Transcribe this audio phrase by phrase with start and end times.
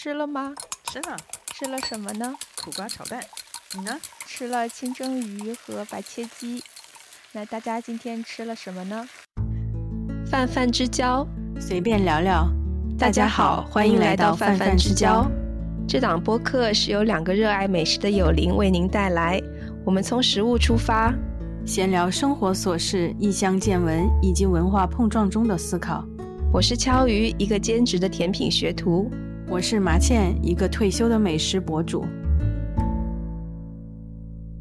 [0.00, 0.54] 吃了吗？
[0.84, 1.16] 吃了，
[1.52, 2.32] 吃了什么呢？
[2.62, 3.20] 苦瓜炒蛋。
[3.74, 3.98] 你呢？
[4.28, 6.62] 吃了清蒸鱼和白切鸡。
[7.32, 9.08] 那大家今天吃了什么呢？
[10.30, 11.26] 泛泛之交，
[11.58, 12.48] 随便聊聊。
[12.96, 15.28] 大家好，欢迎来到泛泛之交。
[15.88, 19.42] 这档播客是由两个热爱美食的友邻为您带来。
[19.84, 21.12] 我们从食物出发，
[21.66, 26.04] 闲聊生活琐事、异乡见闻以及文化碰撞中的思考。
[26.52, 29.10] 我是敲鱼，一个兼职的甜品学徒。
[29.50, 32.04] 我是麻茜，一个退休的美食博主。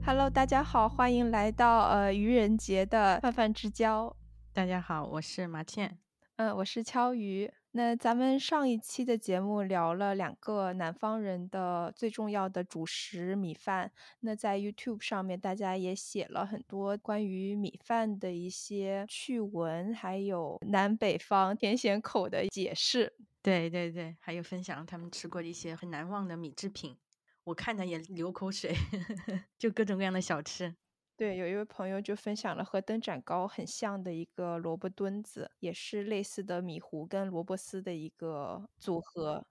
[0.06, 4.16] Hello，大家好，欢迎来到呃愚人节的泛泛之交。
[4.54, 5.98] 大家好，我是麻茜。
[6.38, 7.52] 嗯，我是敲鱼。
[7.72, 13.92] 那咱们上一期的节目聊了两个南方人的最重要的主食米饭。
[14.22, 23.14] 那在 YouTube 上面，大家也写了很多关于米饭的一些趣闻，还有南北方甜咸口的解释。
[23.48, 26.98] 对对对，还有分享他们吃过的一些很难忘的米制品，
[27.46, 28.74] 我看着也流口水，
[29.58, 30.76] 就各种各样的小吃。
[31.16, 39.48] 对，有一位朋友就分享了和灯盏糕很像的一个萝卜墩子，也是类似的米糊跟萝卜丝的一个组合。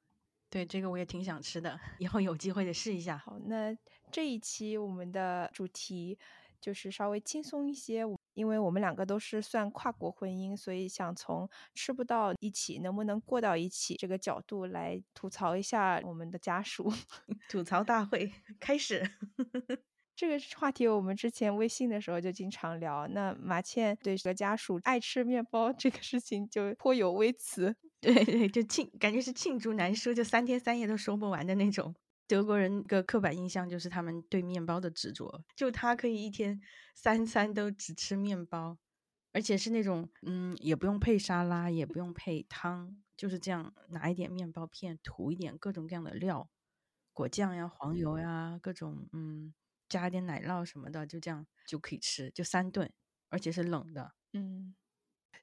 [0.53, 3.19] 对，这个我也挺想吃的，以后有机会得试一下。
[3.19, 3.77] 好，那
[4.12, 6.19] 这一期我们的主题
[6.60, 8.05] 就是稍微轻松一些，
[8.36, 16.92] 因为我们两个都是算跨国婚姻，所以想从吃不到一起，能不能过到一起这个角度来吐槽一下我们的家属。
[17.48, 19.02] 吐槽大会开始。
[20.14, 23.06] 这个话题我们之前微信的时候就经常聊。
[23.08, 31.94] 那马倩对这个家属爱吃面包这个事情就颇有微词，对对，就庆感觉是罄竹难书，就三天三夜都说不完的那种。
[32.27, 36.60] 德国人的刻板印象就是他们对面包的执着，就他可以一天
[36.94, 38.78] 三餐都只吃面包，
[39.32, 46.50] 而且是那种嗯，也不用配沙拉，也不用配汤，就是这样拿一点面包片涂一点各种各样的料，
[47.12, 49.54] 果酱呀、黄油呀，各种嗯。
[49.88, 52.93] 加点奶酪什么的，就这样就可以吃，就三顿，
[53.28, 54.14] 而且是冷的。
[54.32, 54.75] 嗯，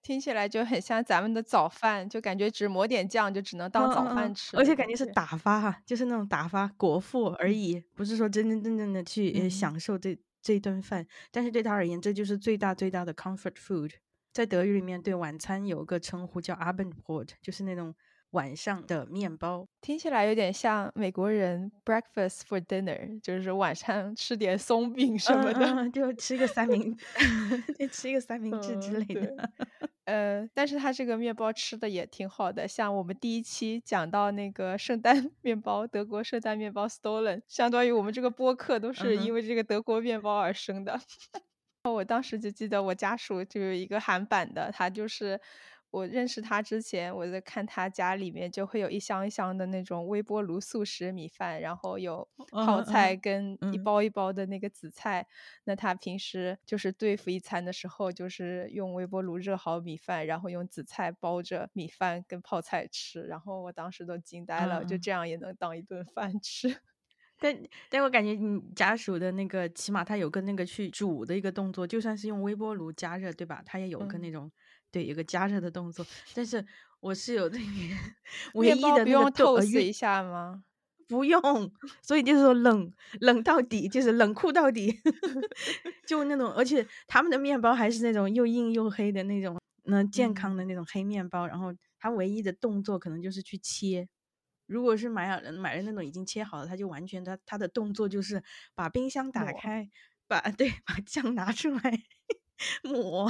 [0.02, 11.06] 听起来就很像咱们的早饭，就感觉只抹点酱就只能当早饭吃，而且感觉是打发哈，就是那种打发国富而已，不是说真真正正的去享受这这顿饭。
[11.32, 13.92] 但是对他而言，这就是最大最大的 comfort food。
[14.32, 17.94] 在德语里面，对晚餐有个称呼叫 Abendbrot，就是那种。
[18.34, 26.96] 晚上的面包听起来有点像美国人 breakfast for dinner，就是晚上吃点松饼什么的，就吃个三明，
[27.78, 29.50] 就吃一个三明治之类的。
[30.06, 41.00] 呃，但是他这个面包吃的也挺好的，像我们第一期讲到那个圣诞面包，德国圣诞面包 Stollen，相当于我们这个播客都是因为这个德国面包而生的。
[41.90, 45.40] 我当时就记得我家属就有一个韩版的，他就是。
[45.94, 55.28] 我认识他之前，我在看他家里面就会有一箱一箱的那种微波炉速食米饭，然后有泡菜跟一包一包的那个紫菜。
[55.66, 63.22] 那他平时就是对付一餐的时候，就是用微波炉热好米饭，然后用紫菜包着米饭跟泡菜吃。
[63.22, 66.76] 然后我当时都惊呆了，就这样也能当一顿饭 吃。
[67.38, 67.56] 但
[67.90, 73.62] 但我感觉你家属的那个，起码他有个那个去煮的一个动作，就算是用微波炉加热，对吧？
[73.64, 74.52] 他也有个那种。
[74.94, 76.06] 对，有个加热的动作，
[76.36, 76.64] 但是
[77.00, 77.64] 我是有那个
[78.54, 80.64] 唯一的不用透视一下吗？
[81.10, 81.42] 不用，
[82.02, 84.98] 所以就是说冷冷到底，就是冷酷到底，
[86.08, 91.46] 就那种，而且他们的面包还是那种又硬又黑的那种，那健康的那种黑面包。
[91.46, 94.08] 然后他唯一的动作可能就是去切，
[94.66, 98.42] 如果是买了买了那种已经切好了，他就完全他他的动作就是
[98.74, 99.90] 把冰箱打开，
[100.26, 102.00] 把对把酱拿出来
[102.84, 103.30] 抹。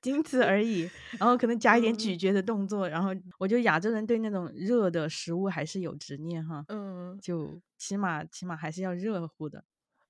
[0.00, 0.88] 仅此而已，
[1.18, 9.64] 然后可能加一点咀嚼的动作，然后我觉得亚洲人对那种热的食物还是有执念哈，嗯，就起码起码还是要热乎的，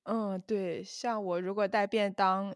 [0.05, 2.55] 嗯，对，像我如果带便当，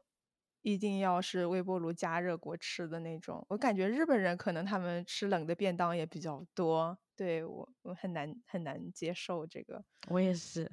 [0.62, 3.44] 一定要是微波炉加热过吃的那种。
[3.48, 10.70] 我感觉日本人可能他们吃冷的便当也比较多，对我我很难很难接受这个，我也是，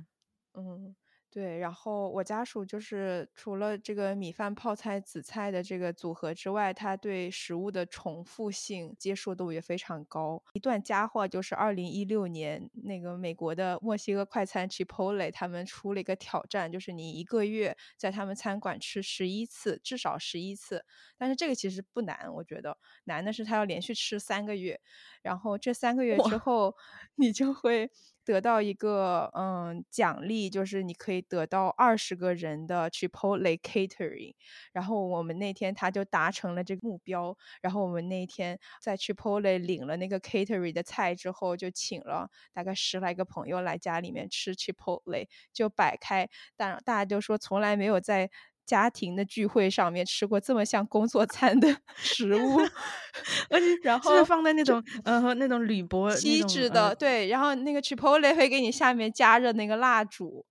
[0.54, 0.96] 嗯。
[1.32, 10.44] 对，然后我家属就是除了这个米饭、泡菜、紫菜的这个组合之外，他对食物的重复性接受度也非常高。
[10.54, 20.84] 一段佳话就是二零一六年那个美国的墨西哥快餐 Chipotle，他们出了一个挑战，就是你一个月在他们餐馆吃十一次，至少十一次。
[21.16, 24.82] 但是这个其实不难，我觉得难的是他要连续吃三个月。
[25.22, 26.76] 然后这三个月之后，
[27.16, 27.90] 你就会。
[28.26, 34.36] 得到一个嗯奖励，就是你可以得到二十个人的 Chipotle catering。
[34.72, 37.36] 然后我们那天他就达成了这个目标。
[37.60, 48.30] 然后我们那天在 Chipotle 领了那个 catering 的菜之后，就请了大概十来个朋友来家里面吃 Chipotle，就摆开，但大家就说从来没有在。
[48.70, 52.60] 家庭的聚会上面吃过这么像工作餐的 食物，
[53.50, 60.46] 而且然后放在那种呃那种铝箔锡纸的对，然后那个 Chipotle 会给你下面加热那个蜡烛，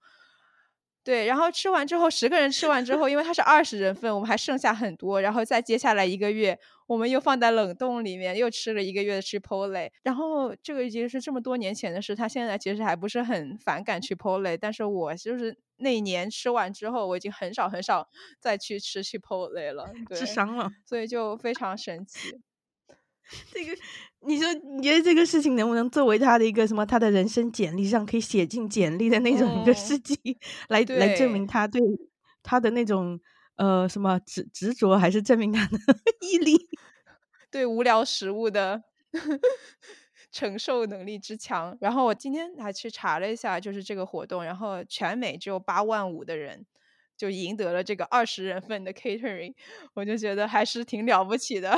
[1.05, 6.59] 对，然后吃完之后十个人吃完之后，因为它是二十人份，我们还剩下很多，然后再接下来一个月。
[6.89, 12.17] 我们又放在冷冻里面，又吃了一个月的 Chipotle，然后这个已经是这么多年前的事。
[12.17, 18.09] 他现在其实还不是很反感 Chipotle，但是我就是那一年吃完之后，我已经很少很少
[18.41, 22.41] 再去吃 Chipotle 了，吃伤了，所以就非常神奇。
[23.53, 23.77] 这个，
[24.21, 26.87] 你说你觉得这个事情能不能作为他的一个什么？
[26.87, 30.17] 他的人生简历上可以写进简历的那种一个事迹，
[30.69, 31.81] 来来证明他对
[32.43, 33.21] 他的那种。
[33.59, 35.77] 呃，什么执执着还是证明他的
[36.23, 36.57] 毅力？
[37.51, 38.85] 对无聊食物的
[40.39, 41.77] 承受能力之强。
[41.81, 46.65] 然后我今天还去查了一下，就是这个活动，然后全美只有八万五的人
[47.17, 49.53] 就赢得了这个二十人份的 catering，
[49.95, 51.77] 我就觉得还是挺了不起的。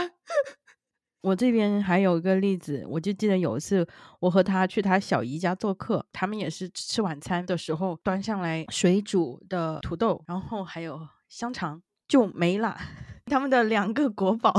[1.22, 3.88] 我这边还有一个例子，我就记得有一次
[4.20, 11.08] 我和他去他小姨家做客，他们也是吃晚餐的时候端上来水煮的土豆，然后还有。
[11.30, 12.76] 香肠就没了，
[13.26, 14.52] 他们的两个国宝，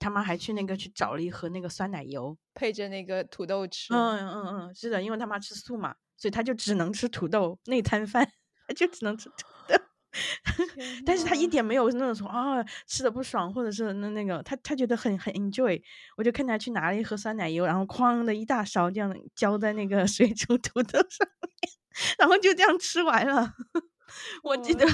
[0.00, 3.94] 他妈还去那个去找了一盒那个酸奶油，配着那个土豆吃。
[3.94, 8.28] 嗯嗯嗯，是的，因为他妈吃素嘛，所以他就只能吃土豆那餐饭，
[8.66, 9.34] 他就只能吃土
[9.68, 9.76] 豆。
[11.06, 15.80] 但是他一点没有那种说啊吃的不爽，或者是那那个他他觉得很很 enjoy。
[16.16, 21.72] 我就看他去拿了一盒酸奶油，然后哐的一大勺这样浇在那个 水煮土豆上面，
[22.18, 23.54] 然后就这样吃完了。
[24.42, 24.84] 我记得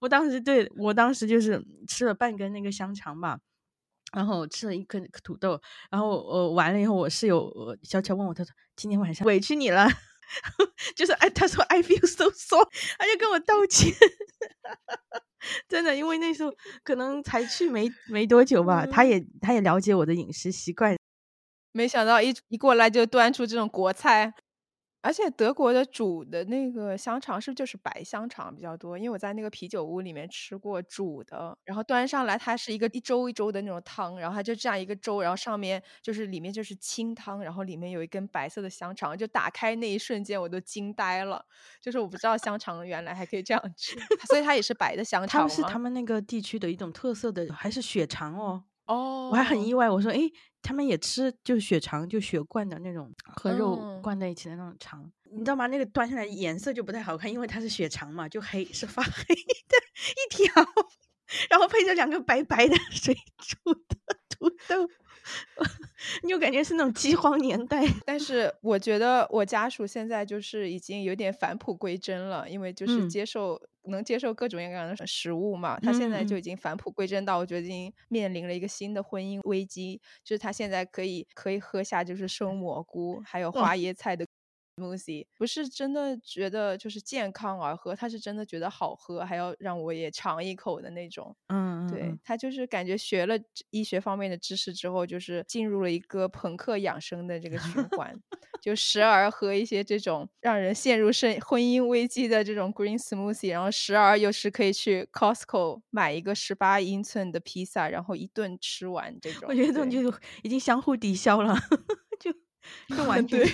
[0.00, 3.38] 我当时对我当时就是吃了半根那个香肠吧，
[4.12, 5.60] 然后吃了一颗土豆，
[5.90, 7.50] 然后我完了以后，我室友
[7.82, 9.88] 悄悄问我，他说今天晚上委屈你了，
[10.94, 12.68] 就是哎，他说 I feel so sorry，
[12.98, 13.92] 他就跟我道歉，
[15.68, 16.52] 真的，因为那时候
[16.84, 20.96] 可能才去没没多久吧，他也他也了解我的饮食习惯，
[21.72, 24.34] 没想到一一过来就端出这种国菜。
[25.02, 28.96] 而且德国的煮的那个香肠是不是就是白香肠比较多？
[28.96, 41.44] 因为我在那个啤酒屋里面吃过煮的，然后端上来它是一个一周一周的那种汤，然后它就这样一个粥，然后上面就是里面就是清汤，然后里面有一根白色的香肠，就打开那一瞬间我都惊呆了，
[41.80, 48.64] 就是我不知道香肠原来还可以这样吃，所以它也是白的香肠他们是他们那个地区的一种特色的，还是血肠哦。
[48.86, 50.18] 哦，我还很意外，我说，哎，
[50.62, 55.66] 他们也吃就是血肠，就血灌的那种和肉灌在一起的那种肠，你知道吗？
[55.66, 60.54] 那个端上来颜色就不太好看，因为它是血肠嘛，就黑，是发黑的一条，
[61.50, 63.96] 然后配着两个白白的水 煮的
[64.28, 64.88] 土豆。
[66.22, 84.26] 你就感觉是那种饥荒年代，但是我觉得我家属现在就是已经有点返璞归真了，因为就是接受能接受各种各样的食物嘛，他现在就已经返璞归真到我觉得已经面临了一个新的婚姻危机，就是他现在可以可以喝下就是生蘑菇还有花椰菜的。
[84.82, 91.34] Smoothie 不是真的觉得就是健康而喝，他是真的觉得好喝，还要让我也尝一口的那种。
[91.48, 93.38] 嗯，对他就是感觉学了
[93.70, 98.14] 医学方面的知识之后，就是进入了一个朋克养生的这个循 环，
[98.60, 109.44] 就时而喝一些这种让人陷入生婚姻危机的这种 green smoothie，然后时而又是可以去 Costco 买一个十八英寸的披萨，然后一顿吃完这种。
[109.48, 111.54] 我觉得这种就已经相互抵消了，
[112.20, 112.32] 就
[112.96, 113.44] 就完对。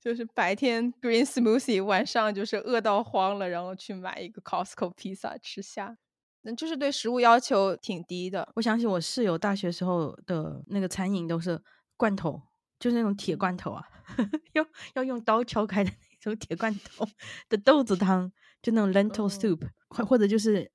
[0.00, 5.96] 就是白天 green smoothie，晚上就是饿到慌了，然后去买一个 Costco 披萨吃下。
[6.42, 8.48] 那就是对食物要求挺低的。
[8.54, 11.60] 我想起我室友大学时候的那个餐饮都是
[11.96, 12.40] 罐头，
[12.78, 13.82] 就是那种铁罐头啊，
[14.54, 17.04] 要要用刀敲开的那种铁罐头
[17.48, 18.30] 的豆子汤，
[18.62, 20.70] 就那种 lentil soup，或或者就是。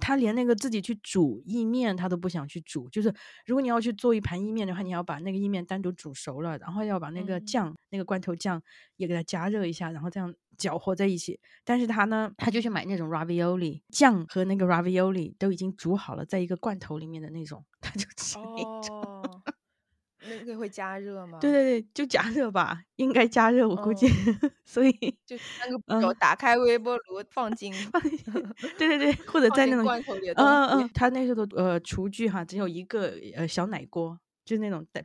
[0.00, 2.88] 他连那个自己去煮意面，他都不想去煮。
[2.88, 3.14] 就是
[3.46, 8.60] 如果你要去做一盘意面的话，你要把那个意面单独煮熟了，然后要把那个酱、那个罐头酱
[8.96, 11.38] 也给它加热一下，然后这样搅和在一起。
[11.64, 19.42] 但是他呢，他就去买那种 ravioli 酱和那个 ravioli 都已经煮好了，在一个罐头里面的那种，他就吃那种。
[20.22, 21.38] 那个会加热吗？
[21.40, 24.06] 对对对，就加热吧，应该加热，我估计。
[24.64, 24.92] 所以
[25.24, 27.72] 就那个步骤：打开微波炉，放进。
[28.78, 30.30] 对对对，或者在那种罐头里。
[30.36, 35.02] 嗯嗯，他那时候的呃厨具哈，只有一个呃小奶锅，就是那种带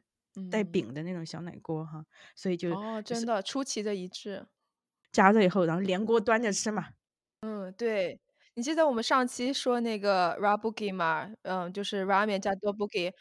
[0.51, 2.03] 带嗯柄的那种小奶锅哈，
[2.35, 4.45] 所以就哦，真的出奇的一致。
[5.11, 6.89] 加热以后，然后连锅端着吃嘛。
[7.41, 8.19] 嗯，对，
[8.55, 11.31] 你记得我们上期说那个 rabugi 吗？
[11.43, 13.13] 嗯，就是 ramen 加 tteokbokki，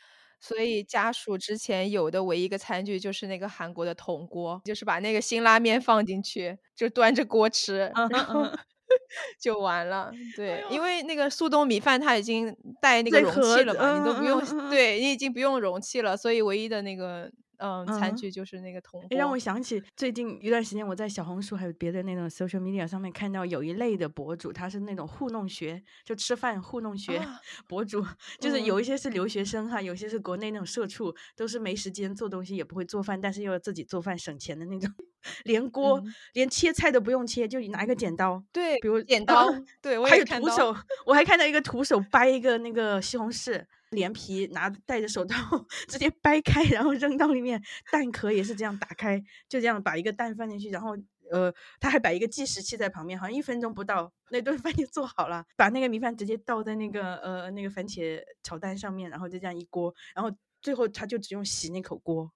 [0.46, 8.44] 所以家属之前有的唯一一个餐具就是那个韩国的铜锅，就是把那个辛拉面放进去，就端着锅吃，嗯然后
[9.40, 10.12] 就完了。
[10.36, 19.38] 对，呦因为那个速冻米饭它已经带那个容器了嘛，你都嗯不用，对你已经不用容器了，所以唯一的那个嗯餐嗯具就是那个铜诶让我。
[19.44, 28.02] 想起最近一段时间，我在小红书还有别的那种 social media 上面看到有一类的博主，他是那种糊弄学，就吃饭糊弄学啊 博主，
[28.40, 28.84] 就是有嗯一。
[28.84, 34.90] 些是留学生哈，有些是国内那种社畜，都是没时间做东西，也不会做饭，但是又要自己做饭省钱的那种，
[35.44, 36.14] 连锅、嗯。
[36.34, 40.24] 连切菜都不用切，就拿一个剪刀，对，比如剪刀，啊对我还有。
[40.24, 40.74] 徒手，
[41.06, 50.96] 我还看到一个徒手掰一个那个西红柿，连皮拿戴着手套 直接掰开，然后扔到里面，蛋壳也是这样打开，就这样把一个蛋放进去，然后
[51.30, 62.30] 呃，他还摆一个计时器在旁边，好像一分钟不到，那顿饭就做好了，把那个米饭直接倒在那个呃那个番茄炒蛋上面，然后就这样一锅，然后最后他就只用洗那口锅。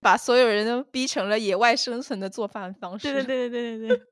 [0.00, 3.10] 把所有人都逼成了野外生存的做饭方式。
[3.10, 4.06] 对对对对对对对。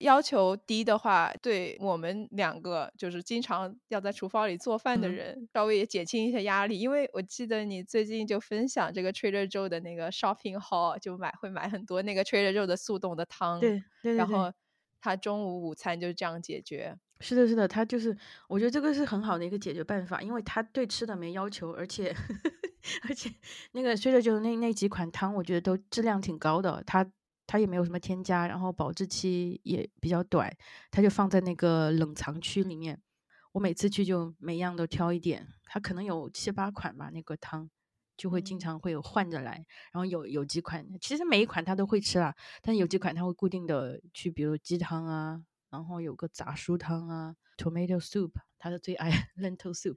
[0.00, 6.78] 要求低的话，对我们两个就是经常要在厨房里做饭的嗯人，稍微也减轻一些压力。
[6.78, 14.52] 因为我记得你最近就分享这个 Trader Joe 的那个 shopping haul，就买会买很多那个 Trader Joe 的速冻的汤，对对对对然后
[15.00, 16.96] 他中午午餐就是这样解决。
[17.20, 18.16] 是的，是的，他就是，
[18.48, 22.14] 我觉得这个是很好的一个解决办法，因为他对吃的没要求，而且
[23.06, 23.30] 而且
[23.72, 27.06] 那个 Trader Joe 那那几款汤，我觉得都质量挺高的，它
[27.50, 30.56] 它也没有什么添加，然后保质期也比较短，
[30.88, 33.02] 它就放在那个冷藏区里面。
[33.50, 37.68] 我每次去就每样都挑一点，它可能有七八款吧，那个汤
[38.16, 49.96] 就会经嗯常会有换着来，然后有有几款，其实每一款他都会吃啦，但有几款他会固定的去，比如鸡汤啊，然后有个杂蔬汤啊，tomato soup，他的最爱 lentil soup。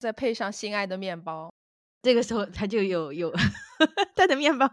[0.00, 1.54] 再配上心爱的面包，
[2.02, 3.32] 这个时候他就有有
[4.16, 4.68] 他的面包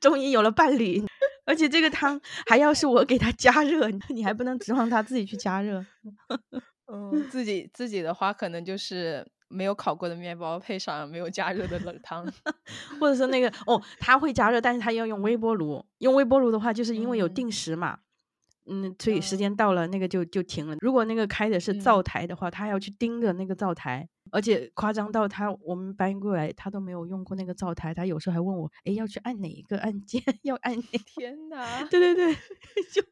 [0.00, 1.04] 终于有了伴侣，
[1.44, 5.84] 而且这个汤还要是我给它加热， 你还不能指望它自己去加热。
[6.92, 12.30] 嗯，自己自己的话可能就是没有烤过的面包配上没有加热的冷汤。
[13.00, 15.84] 或者说那个哦，它会加热，但是它要用微波炉。
[15.98, 17.98] 用微波炉的话，就是因为有嗯定时嘛，嗯，
[18.98, 20.76] 所以时嗯间到了那个就就停了。
[20.80, 30.22] 如果那个开的是嗯灶台的话，他要去盯着那个灶台，而且夸张到他我们搬过来，他都没有用过那个灶台，他有时候还问我，哎，要去按哪一个按键？
[30.42, 30.82] 要按哪？
[31.06, 32.34] 天呐，对对对，
[32.92, 33.02] 就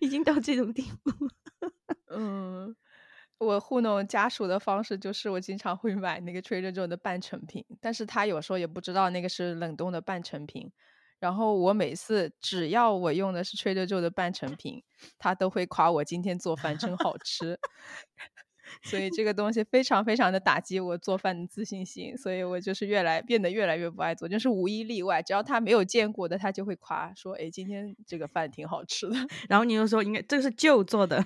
[0.00, 1.12] 已经到这种地步。
[2.08, 2.74] 嗯，
[3.38, 10.72] 我糊弄家属的方式就是我经常会买那个 Trader Joe 的半成品，但是他有时候也不知道那个是冷冻的半成品。
[11.18, 14.82] 然后我每次只要我用的是 Trader Joe 的半成品，
[15.18, 17.58] 他都会夸我今天做饭真好吃。
[18.82, 29.16] 所以这个东西非常非常的打击我做饭的自信心，所以我就是越来变得越来越不爱做，就是无一例外，只要他没有见过的，他就会夸说：“哎，今天这个饭挺好吃的。
[29.50, 31.22] 然后你又说，应该这个是舅做的，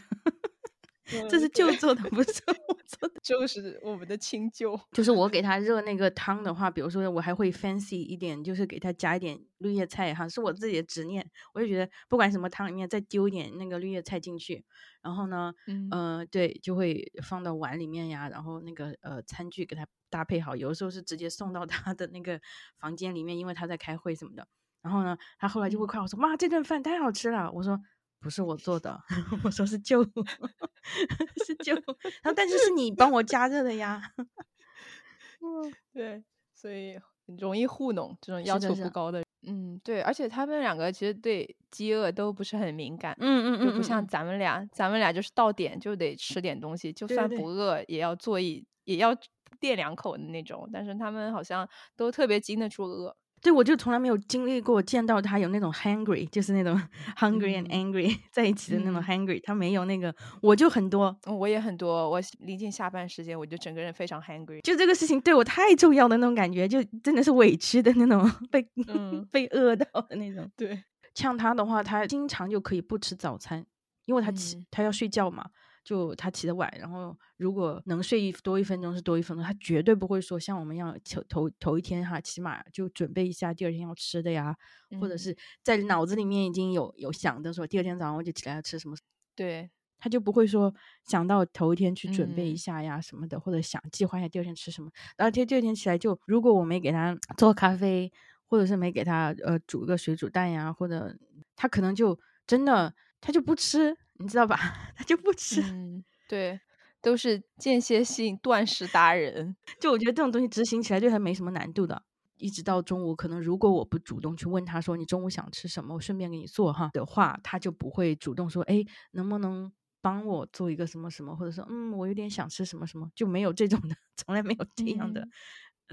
[1.28, 3.14] 这嗯是舅做的， 不是我做的。
[3.22, 4.78] 就是我们的亲舅。
[4.92, 11.28] 就是我给他热那个汤的话，比如说我还会 fancy 一点，就是给他加一点绿叶菜哈，是我自己的执念。
[11.54, 14.64] 我就觉得不管什么汤里面再丢一点那个绿叶菜进去，
[15.02, 22.40] 然后呢，嗯呃，对，就会放到碗里面呀，然后那个呃餐具给他搭配好，有的时候是直接送到他的那个
[22.78, 24.46] 房间里面，因为他在开会什么的。
[24.80, 27.78] 然后呢，他后来就会嗯夸我说：“妈，这顿饭太好吃了。”我说
[28.20, 29.00] ：“不是我做的。
[29.44, 30.02] ”我说：“是舅，
[31.46, 31.74] 是舅。”
[32.22, 34.12] 然后但是是你帮我加热的呀。
[35.40, 39.26] 嗯，对，所以很容易糊弄这种要求不高的人。
[39.46, 49.16] 嗯，对，而且他们两个其实对饥饿都不是很敏感，嗯嗯嗯，就不像嗯咱们俩，咱们俩就是到点就得吃点东西，就算不饿也要做一也要
[49.60, 50.68] 垫两口的那种。
[50.72, 53.16] 但是他们好像都特别经得住饿。
[53.40, 56.80] 对，我就从来没有经历过见到他有那种 hungry，就是那种
[57.16, 61.16] hungry and 嗯 angry 在一起的那种嗯 hungry，他没有那个，我就很多。
[61.26, 64.60] 嗯我也很多，我临近下班时间，我就整个人非常 hungry。
[64.62, 70.50] 就这个事情对我太重要的那种感觉，就真的是委屈的那种， 被、嗯被饿到的那种。
[70.56, 70.82] 对，
[71.14, 73.64] 像他的话，他经常就可以不吃早餐，
[74.06, 75.44] 因为他起、嗯他要睡觉嘛，
[75.88, 84.54] 就他起得晚，然后如果能睡一多一分钟是多一分钟，他绝对不会说像我们一样头头头一天哈，起码就准备一下第二天要吃的呀，
[85.00, 88.94] 或者嗯是在脑子里面已经有有想的说第二天早上我就起来要吃什么。
[89.34, 90.74] 对，他就不会说
[91.06, 94.90] 想到头一天去准备一嗯下呀什么的，或者想计划一下第二天吃什么。
[95.16, 98.12] 然后第第二天起来就，如果我没给他做咖啡，
[98.46, 101.16] 或者是没给他呃煮个水煮蛋呀，或者
[101.56, 104.56] 他可能就真的他就不吃，你知道吧？
[104.96, 105.60] 他就不吃。
[105.62, 106.60] 嗯，对，
[107.00, 109.56] 都是间歇性断食达人。
[109.80, 112.02] 就我觉得这种东西执行起来对他没什么难度的。
[112.36, 125.20] 一直到中午，可能如果我不主动去问他说你中午想吃什么，我顺便给你做哈的话，他就不会主动说，哎，能不能帮我做一个什么什么，或者说，嗯，我有点想吃什么什么，就没有这种的， 从来没有这样的。
[125.22, 125.30] 嗯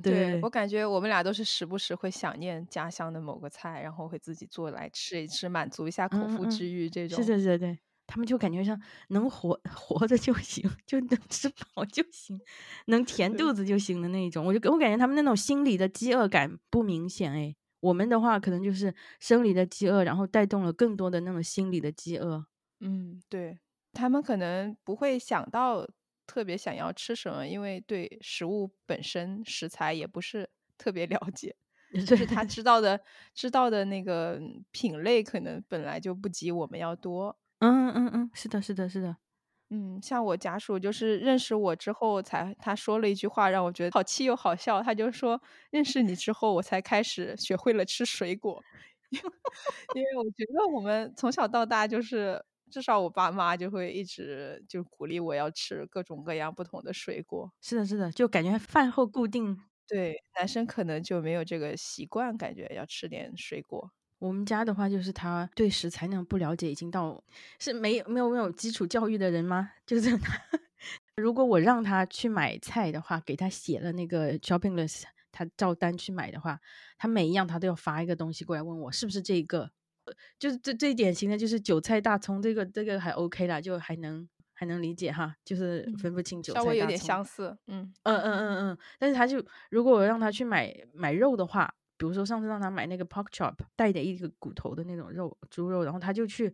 [0.03, 6.89] 对对我感觉我们俩都是时不时会想念家乡的某个菜，然后会自己做来吃一吃，满足一下口腹之欲。
[6.89, 12.39] 这种是是，是的，对，他们就感觉像能活 活着就行，就能 吃饱就行，
[12.87, 14.45] 能填肚子就行的那一种。
[14.45, 22.45] 我就我感觉他们那种心理的饥饿感不明显哎，我们的话可能就是生理的饥饿，然后带动了更多的那种心理的饥饿。
[22.81, 23.59] 嗯，对，
[23.93, 25.87] 他们可能不会想到
[26.27, 31.55] 特别想要吃什么，因为对食物本身食材也不是特别了解，
[32.05, 32.99] 就是他知道的
[33.33, 34.39] 知道的那个
[34.71, 37.37] 品类可能本来就不及我们要多。
[37.65, 39.17] 嗯嗯嗯，是的，是的，是的。
[39.71, 45.41] 嗯，像我家属就是认识我之后才他说了一句话让我觉得好气又好笑，他就说
[45.71, 48.63] 认识你之后我才开始学会了吃水果，
[49.93, 57.51] 因为我觉得我们从小到大就是至少我爸妈就会一直就鼓励我要吃各种各样不同的水果。
[57.63, 59.65] 是的，是的，就感觉饭后固定。
[59.89, 63.91] 对，男生可能就没有这个习惯，感觉要吃点水果。
[64.25, 67.23] 我们家的话，就是他对食材那种不了解，已经到
[67.59, 69.71] 是没有没有没有基础教育的人吗？
[69.85, 70.33] 就是他，
[71.17, 76.59] 如果我让他去买菜的话，给他写了那个 shopping list，他照单去买的话，
[76.97, 79.71] 他每一样他都要发一个东西过来问我是不是这个，
[80.39, 86.59] 就是最最典型的就是韭菜大葱，这个这个还 OK 啦，就还能还能理解哈，就是分不清韭菜。
[86.59, 96.53] 稍微有点相似，嗯嗯嗯嗯嗯，但是他就如果我让他去买买肉的话，比如说上次让他买那个 pork chop 带点一个骨头的那种肉猪肉，然后他就去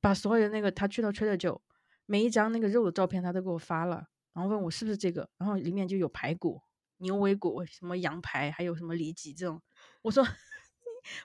[0.00, 1.60] 把所有的那个他去到 Trader Joe
[2.06, 6.60] 每一张那个肉的照片他都给我发了，然后问我是不是这个，然后里面就有排骨、
[6.98, 9.60] 牛尾骨、什么羊排，还有什么里脊这种。
[10.02, 10.24] 我说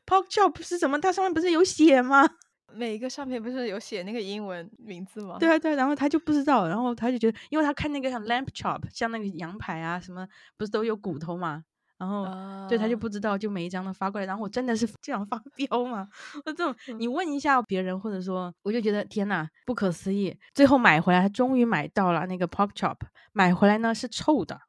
[0.06, 1.00] pork chop 是什么？
[1.00, 2.30] 它上面不是有写吗？
[2.76, 5.38] 每一个上面不是有写那个英文名字吗？
[5.40, 10.28] 对啊，对啊，然后他就不知道，然后他就觉得，因为他看那个像 lamb chop，像那个羊排啊什么，
[10.58, 11.64] 不是都有骨头嘛，
[12.04, 16.06] 然后、对他就啊不知道，就每一张都发过来，然后我真的是 这样发飙嘛，
[16.46, 22.98] 我这种你问一下别人，或者说我就觉得天呐，不可思议，最后买回来，他终于买到了那个 pork chop，
[23.32, 24.60] 买回来呢是臭的，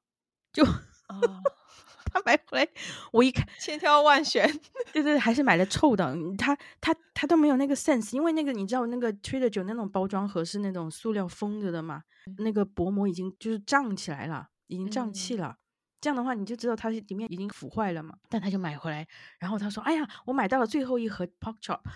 [0.53, 1.19] 就啊，
[2.13, 2.69] 他买回来，
[3.13, 3.45] 我一看。
[3.59, 4.49] 千挑万选。
[4.93, 6.15] 对对，还是买了臭的。
[6.15, 12.03] 嗯他他他都没有那个 sense，因为那个你知道那个 Trader Joe 那种包装盒是那种塑料封着的嘛，
[12.39, 15.57] 那个薄膜已经就是胀起来了，已经胀气嗯了。
[16.05, 18.15] 这样的话，你就知道它里面已经腐坏了嘛。
[18.29, 21.81] 但他就买回来，然后他说：“哎呀，我买到了最后一盒 pork chop。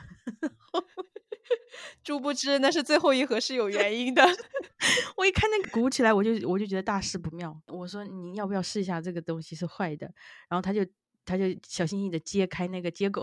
[2.03, 4.25] 殊不知那是最后一盒是有原因的。
[5.19, 7.55] 我一看那个鼓起来，我就我就觉得大事不妙。
[7.67, 10.11] 我说你要不要试一下这个东西是坏的？
[10.49, 10.87] 然后他就
[11.27, 13.23] 他就小心翼翼的揭开那个结果，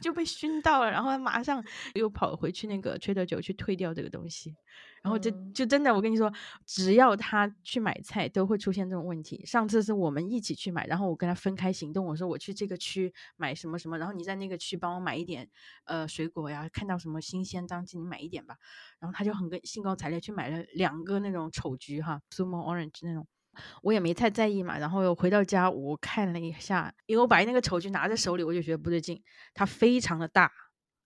[0.00, 4.56] 就被熏到了，然后他马上又跑回去那个 Trader Joe 去退掉这个东西。
[5.02, 6.32] 然后就嗯就真的，我跟你说，
[6.64, 9.44] 只要他去买菜，都会出现这种问题。
[9.46, 15.48] 上次是我们一起去买，然后我跟他分开行动，我说我去这个区买什么什么，然后你在那个区帮我买一点
[15.84, 18.56] 呃水果呀，看到什么新鲜当季你买一点吧。
[18.98, 23.28] 然后他就很跟兴高采烈去买了两个那种丑橘哈，Sumo Orange 那种。
[23.82, 29.22] 我也没太在意嘛，然后回到家我看了一下，因为我把那个丑橘拿在手里，我就觉得不对劲，
[29.54, 30.50] 它非常的大，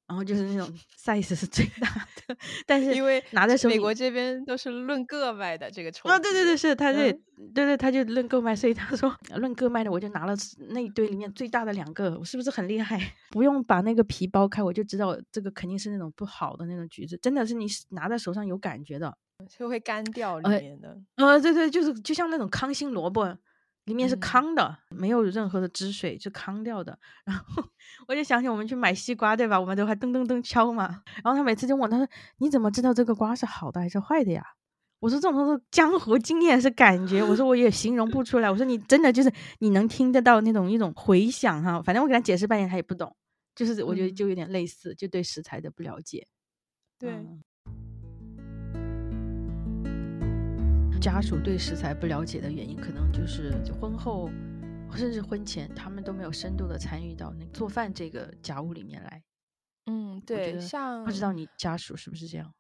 [0.07, 1.89] 然后就是那种 size 是最大
[2.27, 2.37] 的，
[2.67, 7.23] 但是因为拿在手里美国这边都是论个卖的这个臭啊，对对对，是他这、嗯
[7.55, 10.35] 对对，他就论个卖，所以他说论个卖的，我就拿了
[10.71, 13.01] 那一堆里面最大的两个，我是不是很厉害？
[13.31, 19.17] 不用把那个皮剥开，我就知道这个肯定是那种不好的那种橘子，真的是你拿在手上有感觉的。
[19.49, 20.97] 就会干掉里哎面的。
[21.17, 23.37] 呃，对对，就是就像那种康心萝卜，
[23.85, 26.99] 里面是嗯康的，没有任何的汁水，是糠掉的。
[27.25, 27.63] 然后
[28.07, 29.59] 我就想起我们去买西瓜，对吧？
[29.59, 31.03] 我们都还噔噔噔敲嘛。
[31.25, 34.45] 然后他每次就问他说：“你怎么知道这个瓜是好的还是坏的呀？”
[35.01, 43.17] 我说：“这种都是江湖经验，是感觉。”我说：“我也形容不出来。”我说：“你真的就是你能听得到那种一种回响哈。”反正我给他解释半天，他也不懂。
[43.55, 46.27] 就是我觉得嗯就有点类似，就对食材的不了解。
[46.99, 47.43] 对，嗯
[51.01, 54.29] 家属对食材不了解的原因，可能就是婚后
[54.95, 59.23] 甚至婚前，他们都没有深度的参与到那做饭这个家务里面来。
[59.87, 62.53] 嗯，对，像不知道你家属是不是这样？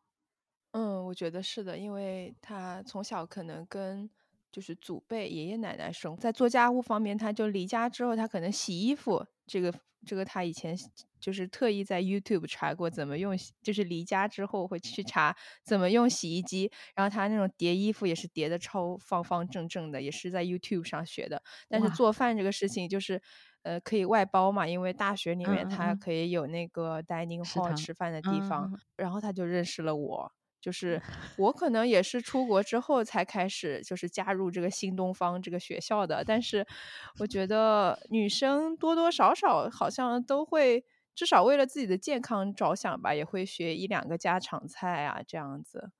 [0.70, 4.08] 嗯，我觉得是的，因为他从小可能跟
[4.50, 9.70] 就是祖辈爷爷奶奶生，在做家务方面，他就离家之后，他可能洗衣服，这个
[10.06, 10.76] 这个他以前
[11.20, 21.42] 就是特意在 YouTube 查过怎么用，就是离家之后会去查怎么用洗衣机，然后他那种叠衣服也是叠的超方方正正的，也是在 YouTube 上学的。
[21.68, 23.20] 但是做饭这个事情就是，
[23.62, 30.32] 呃，可以外包嘛，因为大学里面他可以有那个 dining hall 吃饭的地方，然后他就认识了我。
[30.60, 31.00] 就是
[31.36, 36.22] 我可能也是出国之后才开始，就是加入这个新东方这个学校的。
[36.24, 36.66] 但是
[37.18, 45.90] 我觉得女生多多少少好像都会，至少为了自己的健康着想吧，也会学一两个家常菜啊，这样子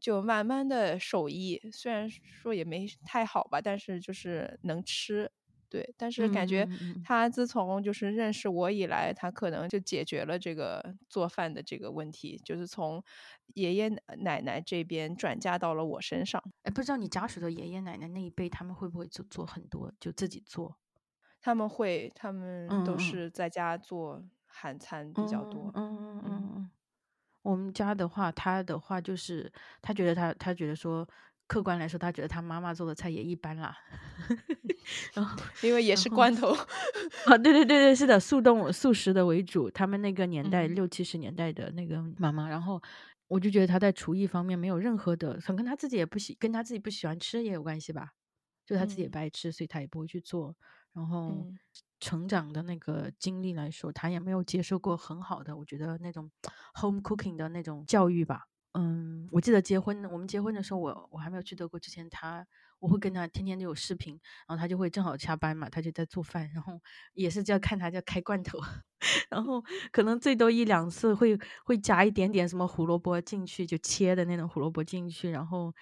[0.00, 5.30] 就慢慢的手艺，虽然说也没太好吧，但是就是能吃。
[5.70, 6.68] 对，但是感觉
[7.04, 13.02] 他自从就是认识我以来，他可能就解决了这个做饭的这个问题，就是从
[13.54, 16.42] 爷爷奶奶这边转嫁到了我身上。
[16.64, 20.76] 哎，不知道你家属的爷爷奶奶那一辈，他们会不会就做很多，就自己做？
[21.40, 25.70] 他们会，他们都是在家做韩餐比较多。
[25.76, 26.70] 嗯嗯嗯嗯。
[27.42, 31.08] 我们家的话，他的话就是他觉得他他觉得说。
[31.50, 33.76] 客观来说，他觉得他妈妈做的菜也一般啦，
[35.14, 35.36] 然后
[35.66, 36.54] 因为也是罐头
[37.26, 39.68] 啊，对对对对，是的，速冻速食的为主。
[39.68, 42.80] 他们那个年代六七十年代的那个妈妈，然后
[43.26, 48.10] 我就觉得他在厨艺方面没有任何的，可能跟他自己也不喜，跟他自己不喜欢吃也有关系吧。
[48.64, 50.54] 就他自己也不爱吃，所以他也不会去做。
[50.92, 51.48] 然后
[51.98, 56.30] 成长的那个经历来说，他也没有接受过很好的，我觉得那种
[56.80, 58.46] home cooking 的那种教育吧。
[58.74, 62.46] 嗯，我记得结婚，我们结婚的时候，我我还没有去德国之前，他
[62.78, 64.14] 我会跟他天天都有视频，
[64.46, 66.80] 然后他就会正好下班嘛，他就在做饭，然后
[67.14, 68.58] 也是叫看他在开罐头，
[69.28, 75.74] 然后可能最多一两次会会加一点点什么胡萝卜进去，就切的那种胡萝卜进去，然后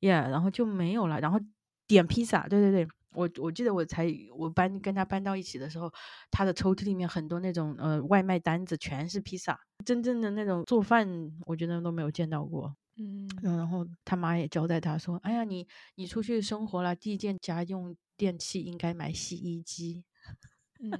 [0.00, 1.38] 耶，然后就没有了，然后
[1.86, 2.88] 点披萨，对对对。
[3.12, 5.92] 我我记得我才我搬跟他搬到一起的时候，
[6.30, 11.08] 他的抽屉里面很多那种呃外卖单子全是披萨，真正的那种做饭
[11.46, 12.76] 我觉得都没有见到过。
[12.96, 20.04] 嗯，然后他妈也交代他说：“哎呀，你你出去生活了，第一件家用电器应该买洗衣机。”
[20.82, 20.90] 嗯，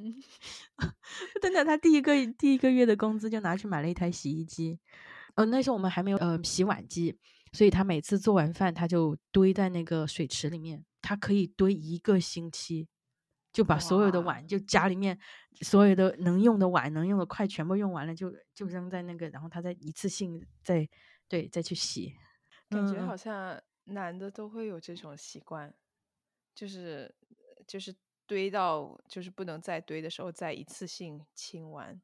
[1.43, 4.79] 真的，他第一个第一个月的工资就拿去买了一台洗衣机。
[5.35, 7.17] 呃，那时候我们还没有呃洗碗机，
[7.53, 10.85] 所以他每次做完饭他就堆在那个水池里面。
[11.03, 12.89] 他可以堆一个星期，
[13.53, 15.19] 就把所有的碗，就家里面
[15.63, 20.89] 所有的能用的碗、能用的筷全部用完了，就就扔在那个，然后他再一次性再
[21.29, 22.15] 对再去洗。
[22.69, 25.75] 感觉好像男的都会有这种习惯，
[26.55, 27.13] 就是
[27.67, 27.95] 就是
[28.27, 32.01] 堆到就是不能再堆的时候再一次性清完，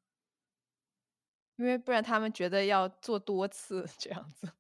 [1.55, 4.51] 因为不然他们觉得要做多次 这样子。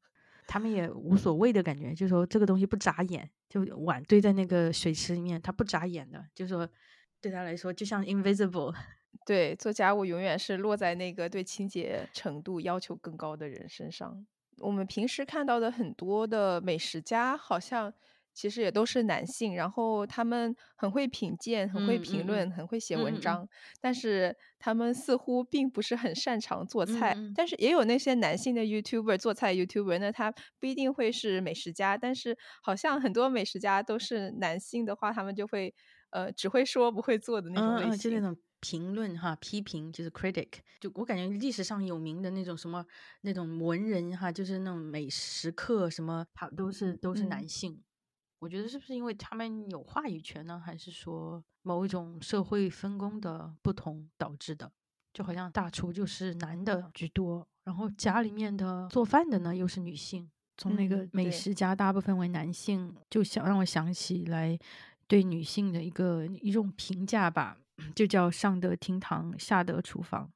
[0.46, 6.69] 他们也无所谓的感觉，就说这个东西不眨眼，就碗堆在那个水池里面，他不眨眼的，就说
[7.21, 8.75] 对他来说就像 invisible。
[9.25, 14.27] 对，做家务永远是落在那个对清洁程度要求更高的人身上。
[14.59, 17.93] 我们平时看到的很多的美食家，好像。
[18.37, 23.49] 其实也都是男性，然后他们很会品鉴，很会评论，很会写文章，
[23.81, 27.16] 但是他们似乎并不是很擅长做菜。
[27.35, 35.75] 但是也有那些男性的 YouTuber 做菜 YouTuber，那他不一定会是美食家，但是好像很多美食家都是男性的话，他们就会
[36.11, 42.85] 呃只会说不会做的那种类型，就那种评论哈批评就是 critic，就我感觉历史上有名的那种什么
[43.22, 47.83] 那种文人哈，就是那种美食客什么，他都是都是男性。
[48.38, 54.70] 我觉得是不是因为他们有话语权呢，还是说某一种社会分工的不同导致的？
[55.14, 60.31] 就好像大厨就是男的居多，然后家里面的做饭的呢又是女性。
[60.59, 64.59] 从那个美食家大部分为男性，就想让我想起来
[65.07, 67.57] 对女性的一个一种评价吧，
[67.94, 70.31] 就叫上得厅堂，下得厨房，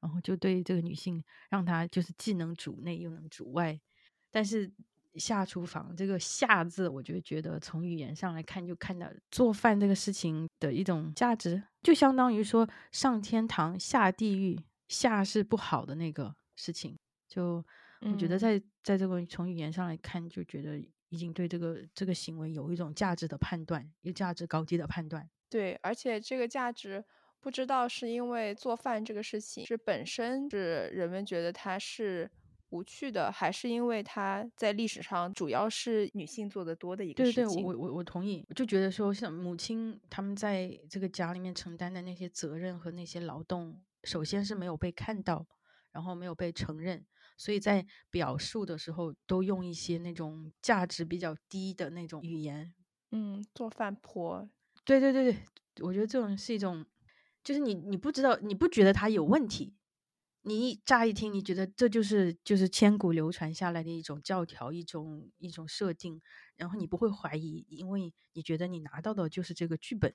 [0.00, 3.78] 然后就对这个女性让她就是既能主内又能主外，
[4.30, 4.72] 但是。
[5.16, 14.58] 下厨房这个“下”字，我就觉得从语言上来看，就看到做饭这个事情的一种价值，就相当于说上天堂、下地狱。
[14.86, 16.96] 下是不好的那个事情，
[17.26, 17.64] 就
[18.02, 25.28] 我觉得在在这个从语言上来看，就觉得已经对这个这个行为有一种价值的判断，有价值高低的判断。
[25.48, 27.02] 对，而且这个价值
[27.40, 32.30] 不知道是因为做饭这个事情是本身是人们觉得它是。
[32.74, 37.44] 无趣的，还是因为它在历史上主要是女性做的多的一个事情。
[37.44, 38.44] 对对，我我我同意。
[38.56, 45.46] 就觉得说，像母亲他们在这个家里面承担的那些责任和那些劳动，首先是没有被看到，
[45.92, 47.06] 然后没有被承认。
[47.36, 52.74] 所以在表述的时候都用一些那种价值比较低的那种语言。
[53.12, 54.48] 嗯，做饭婆。
[54.84, 55.38] 对对对对，
[55.86, 56.84] 我觉得这种是一种，
[57.44, 59.74] 就是你你不知道，你不觉得它有问题，
[60.46, 66.20] 你一乍一听，你觉得这就是就是千古流传下来的一种教条，一种一种设定，
[66.56, 70.14] 然后你不会怀疑，因为你觉得你拿到的就是这个剧本，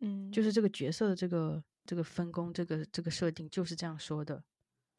[0.00, 4.42] 嗯，就是这个角色的这个这个分工，这个这个设定就是这样说的。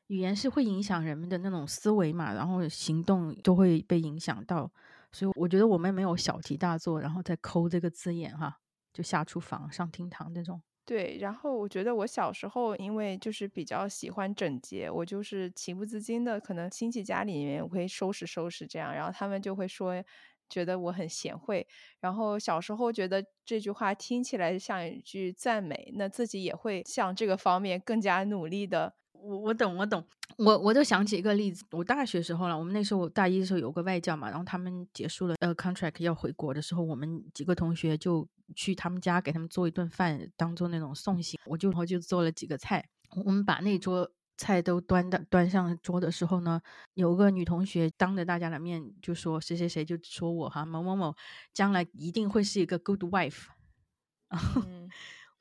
[0.08, 4.72] 语言是会影响人们的那种思维嘛，然后行动都会被影响到，
[5.12, 8.60] 所以我觉得我们没有小题大做，然后再抠这个字眼哈。
[8.94, 10.62] 就下厨房、上厅堂那种。
[10.88, 20.04] 对，然后我觉得我小时候因为就是比较喜欢整洁，我就是情不自禁的，可能亲戚家里面我会收拾收拾这样，然后他们就会说，
[20.50, 21.68] 觉得我很贤惠。
[22.00, 28.96] 然后小时候觉得这句话听起来像一句赞美，那自己也会向这个方面更加努力的。
[29.24, 30.04] 我我懂我懂，
[30.38, 42.84] 我我就想起一个例子，我大学时候了，我们那时候大一的时候有个外教嘛，然后他们结束了呃 contract 要回国的时候，我们几个同学就去他们家给他们做一顿饭，当做那种送行，我就然后就做了几个菜，
[43.24, 46.60] 我们把那桌菜都端到端上桌的时候呢，
[46.96, 51.16] 有个女同学当着大家的面就说谁谁谁就说我哈某某某
[51.54, 53.46] 将来一定会是一个 good wife。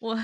[0.00, 0.18] 我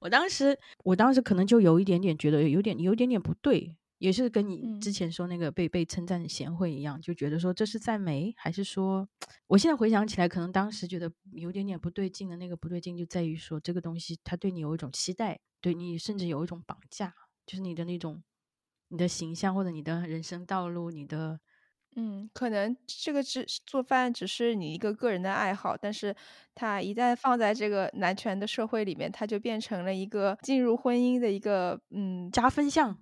[0.00, 9.08] 我当时我当时可能就有一点点觉得有点有点点不对，也是跟你之前说那个被被称赞的贤惠一样，就觉得说这是赞美，还是说
[9.46, 18.22] 我现在回想起来，可能当时觉得有点点不对劲的那个不对劲就在于说这个东西它对你有一种期待，对你甚至有一种绑架，就是你的那种
[18.88, 21.40] 你的形象或者你的人生道路，你的。
[21.98, 26.14] 嗯，可能这个只做饭只是你一个个人的爱好，但是
[26.54, 32.98] 它一旦放在这个男权的社会里面，它就变成了一个进入婚姻的一个嗯加分项，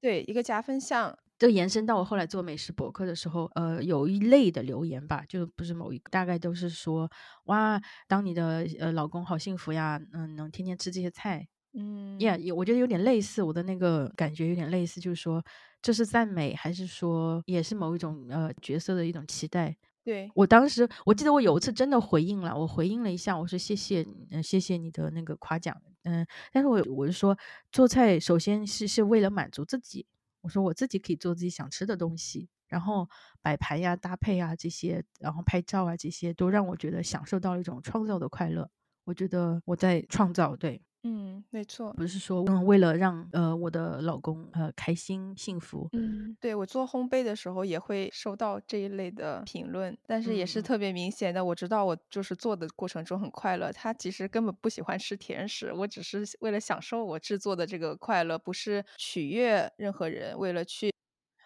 [0.00, 1.18] 对，一个加分项。
[1.38, 7.10] 这延伸到我后来做美食博客的时候，呃，有一类的留言吧，就不是某一个，大概都是说
[7.46, 11.48] 哇，当你的呃老公好幸福呀，嗯，能天天吃这些菜。
[11.72, 15.42] 嗯，呀，我觉得有点类似，我的那个感觉有点类似，就是说
[15.82, 19.76] 这是赞美，还是说也是某一种呃角色的一种期待？
[20.02, 27.36] 对我当时，我记得我有一次真的回应了，我回应了一下，我说谢谢，嗯，谢谢你的那个夸奖，嗯，但是我我是说
[27.70, 30.06] 做菜首先是是为了满足自己，
[30.40, 33.08] 我说我自己可以做自己想吃的东西，然后
[33.42, 38.70] 摆盘呀、搭配啊这些，然后拍照啊这些，都让我觉得享受到了一种创造的快乐，
[39.04, 40.82] 我觉得我在创造，对。
[41.04, 45.90] 嗯，没错，不是说嗯，为了让呃我的老公呃开心幸福。
[45.92, 53.72] 嗯，对我做烘焙的时候也会收到这一类的评论，但是也是特别明显的，我知道我就是做的过程中很快乐。
[53.72, 60.90] 他其实根本不喜欢吃甜食，我只是为了享受我制作的这个快乐，不是取悦任何人，为了去。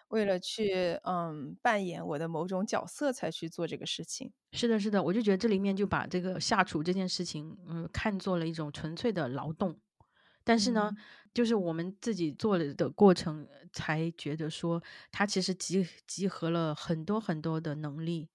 [0.09, 9.79] 为了去嗯扮演我的某种角色才去做这个事情，是的，是的，我就觉得这里面就把这个下厨这件事情，嗯，看作了一种纯粹的劳动，
[10.43, 10.91] 但是呢，
[11.33, 18.29] 就是我们自己做的过程，才觉得说它其实集集合了很多很多的能力，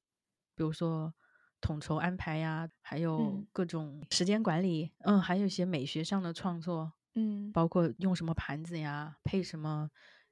[0.54, 1.14] 比如说
[1.60, 9.90] 统筹安排呀，还有各种时间管理，嗯，还有一些美学上的创作，嗯，包括用什么盘子呀，配什么。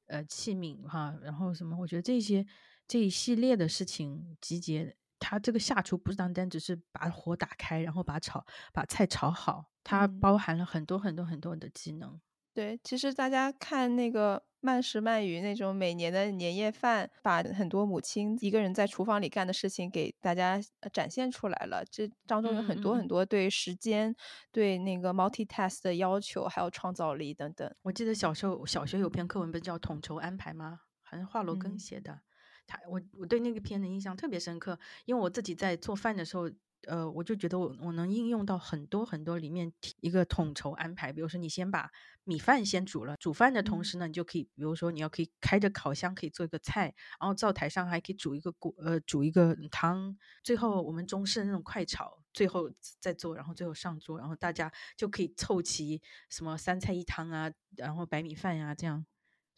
[0.08, 1.76] 呃，器皿哈，然后什么？
[1.78, 2.44] 我觉得这些
[2.86, 12.20] 这一系列的事情集结，它这个下厨不是单单只是把火打开，然后把炒把菜炒好，它包含了很多很多很多的技能。
[12.54, 20.60] 对，其实大家看那个慢食慢语那种每年的年夜饭，把很多母亲一个人在厨房里干的事情给大家
[20.92, 21.84] 展现出来了。
[21.90, 24.14] 这当中有很多很多对时间、
[24.50, 27.72] 对那个 multitask 的要求，还有创造力等等。
[27.82, 30.80] 我记得小时候小学有篇课文，不是叫统筹安排吗？
[31.02, 32.20] 好像华罗庚写的。
[32.68, 36.48] 他我我对那个片的印象特别深刻，因为我自己在做饭的时候。
[36.86, 41.90] 呃，我就觉得我我能应用到很多很多里面一个统筹安排，比如说你先把
[42.22, 56.00] 米饭先煮了，煮饭的同时呢，你就可以，比如说你要可以开着烤箱可以做一个菜，然后灶台上还可以煮一个锅，呃，煮一个汤，最后我们中式的那种快炒，最后再做，然后最后上桌，然后大家就可以凑齐
[56.30, 59.04] 什么三菜一汤啊，然后白米饭呀这样。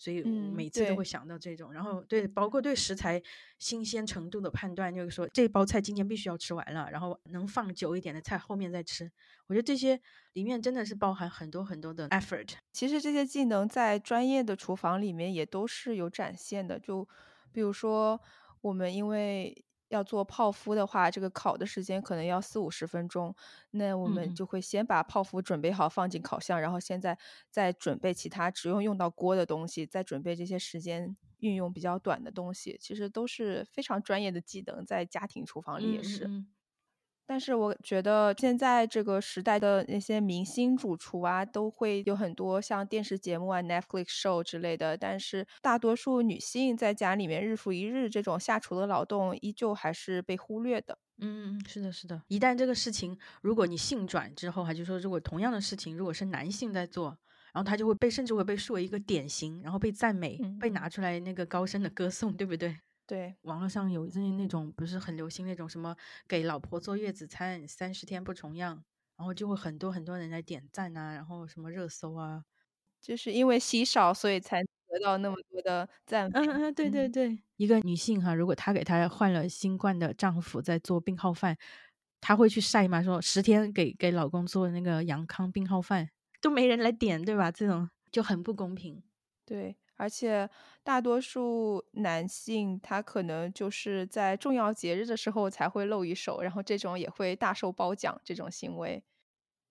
[0.00, 3.22] 所以每次都会想到这种，然后对，包括对食材
[3.58, 9.12] 新鲜程度的判断，就是说这包菜今天必须要吃完了，然后能放久一点的菜后面再吃。
[9.46, 10.00] 我觉得这些
[10.32, 12.54] 里面真的是包含很多很多的 effort。
[12.72, 17.06] 其实这些技能在专业的厨房里面也都是有展现的，就
[17.52, 18.18] 比如说
[18.62, 19.64] 我们因为。
[19.90, 23.32] 要做泡芙的话，这个烤的时间可能要四五十分钟，
[23.72, 27.18] 那我们就会先把泡芙准备好放进烤箱，然后现在
[27.50, 36.24] 再准备其他只用用到锅的东西，再准备这些时间运用比较短的东西，其实都是非常专业的技能，在家庭厨房里也是。
[36.24, 36.46] 嗯嗯
[37.30, 44.96] 但是我觉得现在这个时代的那些明星主厨啊，都会有很多像电视节目啊、Netflix show 之类的。
[44.96, 50.98] 但是大多数女性在家里面日复一日这种下厨的劳动，依旧还是被忽略的。
[51.18, 52.20] 嗯嗯，是的，是的。
[52.26, 57.16] 一旦这个事情，如果你性转之后，哈，就说如果同样的事情，如果是男性在做，
[57.54, 62.76] 然后他就会被甚至会被视为一个典型，然后被赞美，被拿出来那个高声的歌颂，对不对？
[63.10, 65.96] 对，网络上有那那种不是很流行那种什么
[66.28, 68.84] 给老婆做月子餐三十天不重样，
[69.16, 72.44] 然后就会很多很多人来点赞啊，然后什么热搜啊，
[73.00, 76.30] 就是因为稀少，所以才得到那么多的赞。
[76.32, 81.58] 嗯嗯，对对对，一个女性哈，如果她给她患了新冠的丈夫在做病号饭，
[82.20, 83.02] 她会去晒吗？
[83.02, 87.50] 说十天给给老公做那个阳康病号饭，都没人来点，对吧？
[87.50, 89.02] 这种就很不公平。
[89.44, 89.76] 对。
[90.00, 90.48] 而且
[90.82, 98.18] 大多数男性他可能就是在重要节日的时候才会露一手，然后这种也会大受褒奖。
[98.24, 99.04] 这种行为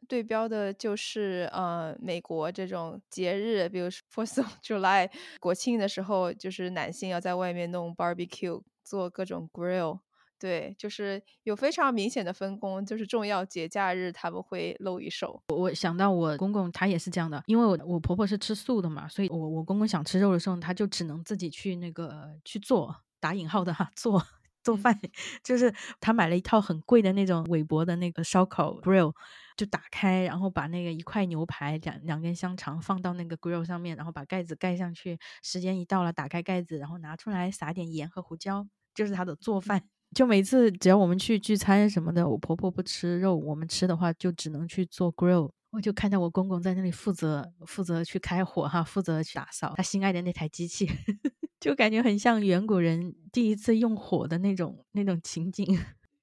[0.07, 9.99] 对标的就是呃美国这种节日，比如说 Fourth of July 国庆的时候，就是男性要在外面弄 barbecue 做各种 grill。
[10.39, 15.43] 对，就是有非常明显的分工，就是重要节假日他们会露一手。
[15.49, 24.25] 我我想到我公公他也是这样的，因为我我婆婆是吃素的嘛，所以我我公公想吃肉的时候，他就只能自己去那个去做打引号的哈 做
[24.63, 24.97] 做饭，
[25.43, 29.13] 就是他买了一套很贵的那种韦伯的那个烧烤 grill，
[29.57, 39.83] 就打开，然后把那个一块牛排两两根香肠放到那个 grill 上面，然后把盖子盖上去，时间一到了打开盖子，然后拿出来撒点盐和胡椒，就是他的做饭。
[40.15, 45.51] 就每次只要我们去聚餐什么的，我婆婆不吃肉，我们吃的话就只能去做 grill。
[45.71, 50.89] 我就看到我公公在那里负责负责去开火哈，负责去打扫他心爱的那台机器，
[51.59, 55.65] 就感觉很像远古人第一次用火的那种那种情景。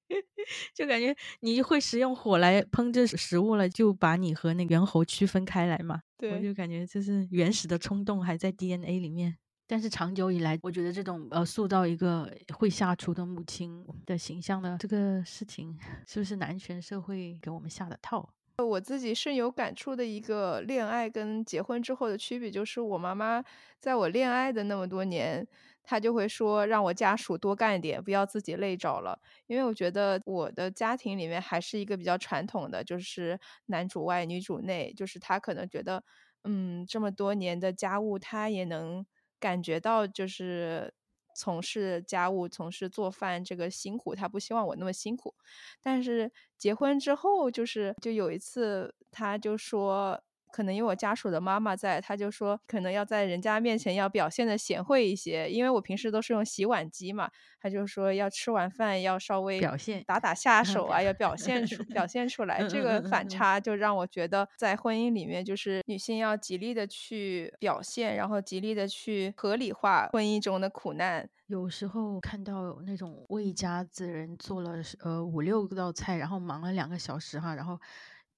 [0.74, 6.00] 就感觉你会使用火来烹制食物了，就把你和那猿猴区分开来嘛。
[6.16, 9.36] 对，我就感觉就是原始的冲动还在 DNA 里面。
[9.66, 15.76] 但是长久以来，我觉得这种呃塑造一个会下厨的母亲的形象的这个事情，
[16.06, 18.32] 是不是男权社会给我们下的套？
[18.64, 23.42] 我自己深有感触的一个恋爱跟结婚之后的区别，就是我妈妈
[23.80, 25.46] 在我恋爱的那么多年，
[25.82, 29.20] 她就会说让我家属多干一点，不要自己累着了。
[29.46, 36.02] 因为我觉得我的家庭里面还是一个比较传统的，就是男主外女主内，就是她可能觉得，
[36.44, 39.04] 嗯，这么多年的家务，她也能。
[39.40, 40.92] 感觉到就是
[41.34, 45.34] 从事家务、从事做饭这个辛苦，他不希望我那么辛苦。
[45.82, 50.22] 但是结婚之后，就是就有一次，他就说。
[50.56, 71.28] 可能因为我家属的妈妈在，她就说可能要在人家面前要表现的贤惠一些，因为我平时都是用洗碗机嘛，她就说要吃完饭要稍微表现打打下手啊，要表现出表 现出来，这个反差就让我觉得在婚姻里面就是女性要极力的去表现，然后极力的去合理化婚姻中的苦难。
[71.48, 77.78] 有时候看到那种为一家子人做了呃五六道菜，然后忙了两个小时哈，然后。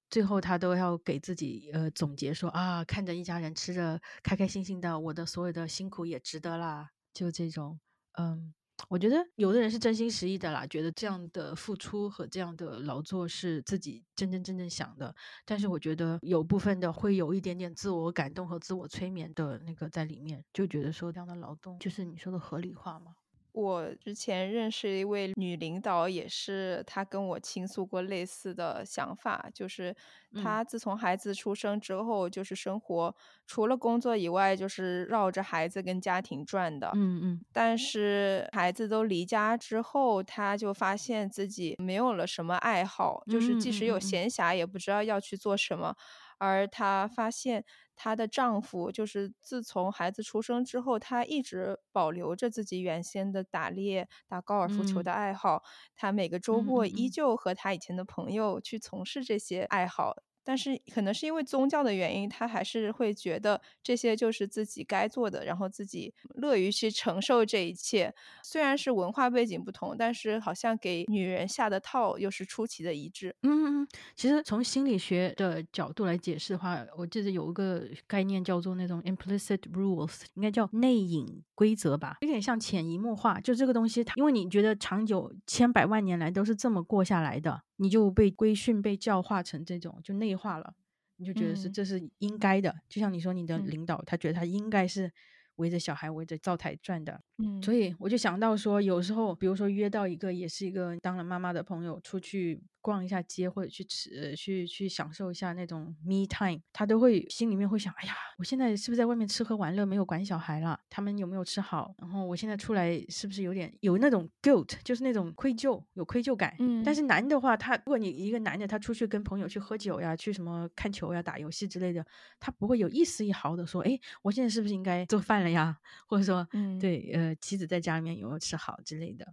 [0.09, 6.89] 最后他都要给自己呃总结说啊，看着一家人吃着开开心心的，我的所有的辛苦也值得啦。
[7.13, 7.79] 就这种，
[8.19, 8.53] 嗯，
[8.87, 15.13] 我觉得有的人是真心实意的啦，觉得这样的付出和这样的劳作是自己真真正正想的。
[15.45, 23.13] 但是我觉得有部分的会有一点点自我感动和自我催眠的那个在里面，就觉得说这样的劳动就是你说的合理化嘛。
[23.59, 29.95] 我之前认识一位女领导，也是她跟我倾诉过类似的想法，就是
[30.33, 36.89] 她自从孩子出生之后，就是生活除了工作以外，就是绕着孩子跟家庭转的。
[36.93, 37.45] 嗯嗯。
[37.51, 45.95] 但是孩子都离家之后，她就发现自己没有了什么爱好，就是即使有闲暇，也不知道要去做什么。
[46.39, 47.63] 而她发现。
[48.01, 55.63] 她的丈夫就是自从孩子出生之后，她一直保留着自己原先的打猎、打高尔夫球的爱好。
[55.97, 60.15] 她每个周末依旧和她以前的朋友去从事这些爱好。
[60.49, 68.11] 但是可能是因为宗教的原因，他还是会觉得这些就是自己该做的，然后自己乐于去承受这一切。
[68.41, 73.35] 虽然是文化背景不同，但是好像给女人下的套又是出奇的一致。
[73.43, 83.39] 嗯嗯，其实从心理学的角度来解释的话，我记得有一个概念叫做那种 implicit rules，应该叫内隐规则吧，有点像潜移默化。
[83.39, 87.61] 就这个东西，因为你觉得长久千百万年来都是这么过下来的。
[87.81, 90.75] 你就被规训、被教化成这种，就内化了，
[91.15, 92.75] 你就觉得是这是应该的。
[92.89, 95.09] 就像你说，你的领导他觉得他应该是
[95.55, 97.21] 围着小孩围着灶台转的。
[97.37, 110.79] 嗯，所以我就想到说，有时候比如说约到一个也是一个当了妈妈的朋友出去逛一下街，或者去吃去去享受一下那种 me time，他都会心里面会想，哎呀，我现在是不是在外面吃喝玩乐，没有管小孩了？
[110.89, 111.93] 他们有没有吃好？
[111.97, 116.55] 然后我现在出来是不是有点有那种 guilt，就是那种愧疚，有愧疚感。
[116.59, 122.05] 嗯，但是男的话，他如果你一个男的他出去跟朋友去喝酒呀，去什么看球呀、打游戏之类的，
[122.39, 125.77] 他不会有一丝一毫的说，哎，我现在是不是应该做饭了呀？
[126.07, 127.35] 或者说，嗯，对，呃。
[127.41, 129.25] 妻子在家里面有没有吃好之类的？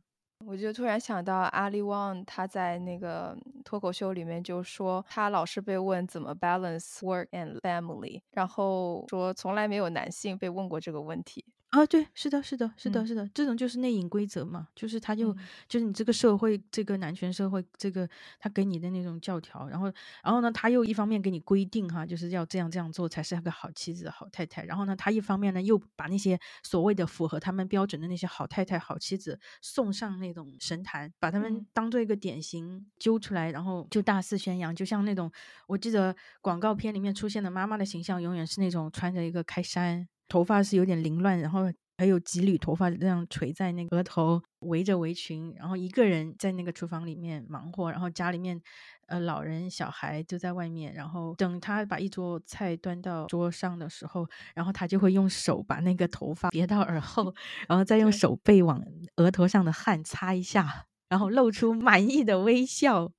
[0.45, 11.45] 我就突然想到阿里旺，他在那个脱口秀里面就说，他老是被问怎么 balance work and family，然后说从来没有男性被问过这个问题。
[11.77, 15.37] 啊，对，是的，是的，是的，是的，这种就是内隐规则嘛，就是他就
[15.69, 18.09] 就是你这个社会，这个男权社会，这个
[18.39, 19.93] 他给你的那种教条，然后，
[20.25, 35.31] 然后呢，他又一方面给你规定哈，就是要这样这样做才是个好妻子、好太太，然后呢，他一方面呢又把那些所谓的符合他们标准的那些好太太、好妻子送上那种神坛，把他们当做一个典型揪出来，然后就大肆宣扬，就像那种
[35.67, 40.09] 我记得广告片里面出现的妈妈的形象，永远是那种穿着一个开衫。
[40.29, 48.61] 头发是有点凌乱，然后还有几缕头发这样垂在那个额头，围着围裙，然后一个人在那个厨房里面忙活，然后家里面，
[49.07, 57.35] 呃，老人小孩就在外面，然后等他把一桌菜端到桌上的时候，然后他就会用手把那个头发别到耳后，
[57.69, 58.83] 然后再用手背往
[59.17, 63.13] 额头上的汗擦一下，然后露出满意的微笑。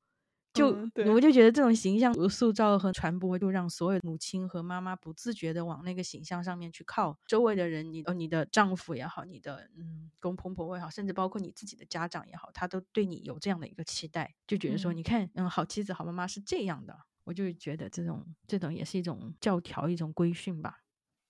[0.58, 7.18] 就我就觉得这种形象塑造和传播，就让所有母亲和妈妈不自觉的往那个形象上面去靠。
[7.28, 16.97] 周围的人，你呃你的丈夫也好，你的嗯公公婆婆也好，甚至包括你自己的家长也好，他都对你有这样的一个期待，就觉得说，你看，嗯，好妻子、好妈妈是这样的。
[17.24, 20.80] 我就觉得这种这种也是一种教条、一种规训吧。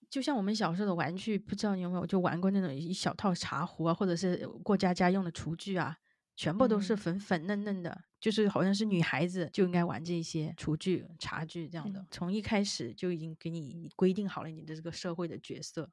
[0.09, 5.97] 就像我们小时候的玩具，不知道你有没有就玩过那种一小套茶壶啊，或者是过家家用的厨具啊。
[6.37, 12.05] 全部都是粉粉嫩嫩的，就是好像是女孩子就应该玩这些厨具、茶具这样的。
[12.11, 15.89] 从一开始就已经给你规定好了你的这个社会的角色。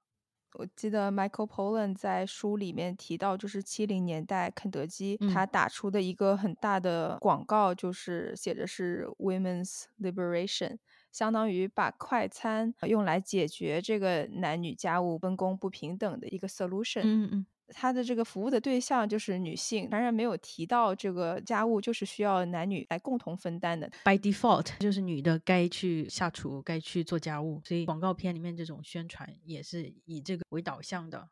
[0.56, 10.76] 我记得 Michael Pollan 在书里面提到，就是七零年代肯德基他打出的一个很大的广告，就是写的是 Women's Liberation，
[11.10, 17.02] 相当于把快餐用来解决这个男女家务分工不平等的一个 solution。
[17.02, 17.46] 嗯嗯。
[17.74, 23.90] 他的这个服务的对象就是女性，当然没有提到这个家务就是需要男女来共同分担的。
[24.04, 31.28] By default，就是女的该去下厨，该去做家务，所以广告片里面这种宣传也是以这个为导向的。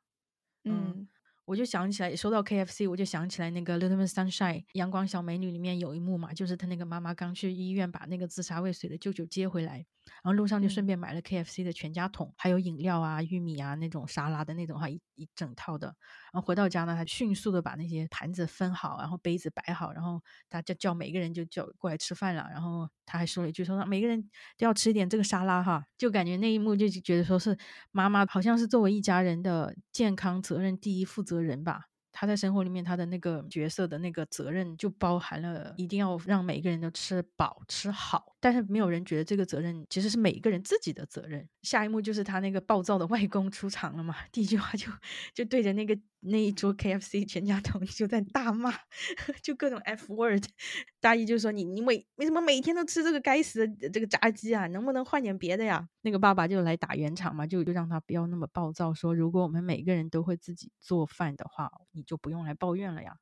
[0.65, 1.09] 嗯。
[1.45, 9.85] 我就想起来，说到 KFC，我就想起来那个《Little Miss Sunshine》阳光小美女里面有一幕嘛，就是她那个妈妈刚去医院把那个自杀未遂的舅舅接回来，
[10.23, 15.89] 然后路上就顺便买了 KFC 的全家桶，还有饮料啊、玉米啊那种沙拉的那种哈，一一整套的。
[16.33, 22.49] 然后回到家呢，他迅速的把那些盘子分好，然后杯子摆好，然后他就叫每个人就叫过来吃饭了。
[22.53, 24.23] 然后他还说了一句，说每个人
[24.57, 27.59] 都要吃一点这个沙拉哈，就感觉那一幕就觉得说是
[27.91, 31.33] 妈妈好像是作为一家人的健康责任第一负责。
[31.33, 41.49] 责人吧，他在生活里面他的那个角色的那个责任就包含了一定要让每个人都吃饱吃好，但是没有人觉得这个责任其实是每一个人自己的责任。
[41.63, 44.87] 下一幕就是他那个暴躁的外公出场了嘛，第一句话就
[45.35, 45.99] 就对着那个。
[46.25, 48.73] 那一桌 KFC 全家桶就在大骂，
[49.43, 50.45] 就各种 F word，
[51.01, 54.67] 大姨就说你你每为什么每天都吃这个该死的这个炸鸡啊？
[54.69, 55.89] 能不能换点别的呀？
[56.03, 63.17] 那个爸爸就来打圆场嘛，就就让他不要那么暴躁，说如果我们每个人都会自己做饭的话，你就不用来抱怨了呀。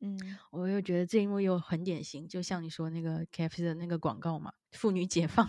[0.00, 0.18] 嗯，
[0.50, 5.48] 我又觉得这一幕又很典型，就像你说那个 KFC 的那个广告嘛，妇女解放。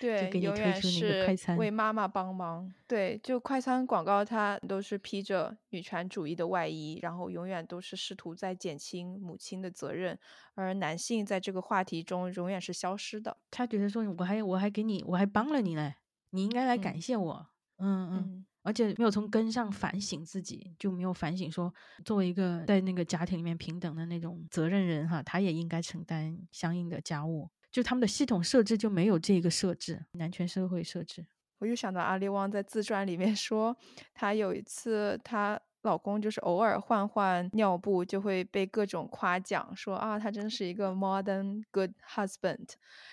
[0.00, 2.72] 对，永远是为妈妈帮忙。
[2.88, 10.18] 对，就快餐广告，它都是披着女权主义的外衣，然后永远都是试图在减轻母亲的责任，
[10.54, 13.36] 而男性在这个话题中永远是消失的。
[13.50, 15.94] 他觉得说，我还我还给你，我还帮了你嘞，
[16.30, 17.46] 你应该来感谢我。
[17.78, 21.72] 嗯嗯，而且没有从根上反省自己，就没有反省说，
[22.04, 27.48] 作为一个在那个家庭里面平等的那种责任人哈，他也应该承担相应的家务。
[27.72, 31.26] 就他们的系统设置就没有这个设置，男权社会设置。
[31.58, 33.76] 我又想到阿里旺在自传里面 说，
[34.12, 42.68] 她有一次她老公就是偶尔换换尿布，就会被各种夸奖，说啊，他真是一个 modern good husband。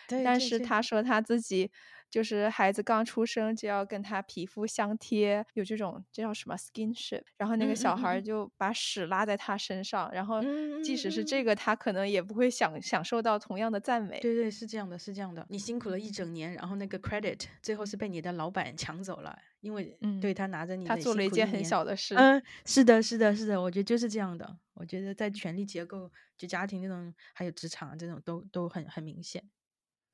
[0.07, 1.71] 但是她说她自己
[2.09, 10.41] 就是孩子刚出生就要跟他皮肤相贴，有这种这叫什么 skinship，然后那个小孩就把屎拉在他身上，然后
[10.83, 14.19] 即使是这个，他可能也不会享享受到同样的赞美。
[14.19, 15.45] 对对，是这样的，是这样的。
[15.49, 22.15] 你辛苦了一整年，然后那个 credit 最后是被你的老板抢走了，因为对他拿着你，他做了一件很小的事。
[22.15, 24.57] 嗯，是的，是的，是的，我觉得就是这样的。
[24.73, 29.43] 我觉得在权力结构、就家庭这种，还有职场这种，都都很很明显。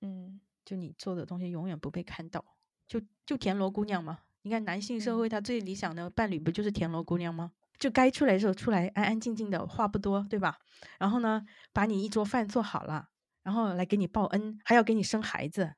[0.02, 0.42] 嗯。
[0.66, 2.44] 就你做的东西永远不被看到，
[2.88, 4.20] 就就田螺姑娘嘛。
[4.42, 7.52] 你看男性社会他最理想的伴侣不就是田螺姑娘吗？
[7.80, 10.58] 就该出来的时候出来，安安静静的，话不多，对吧？
[11.00, 11.44] 然后呢，
[11.74, 13.10] 把你一桌饭做好了，
[13.44, 15.74] 然后来给你报恩，还要给你生孩子，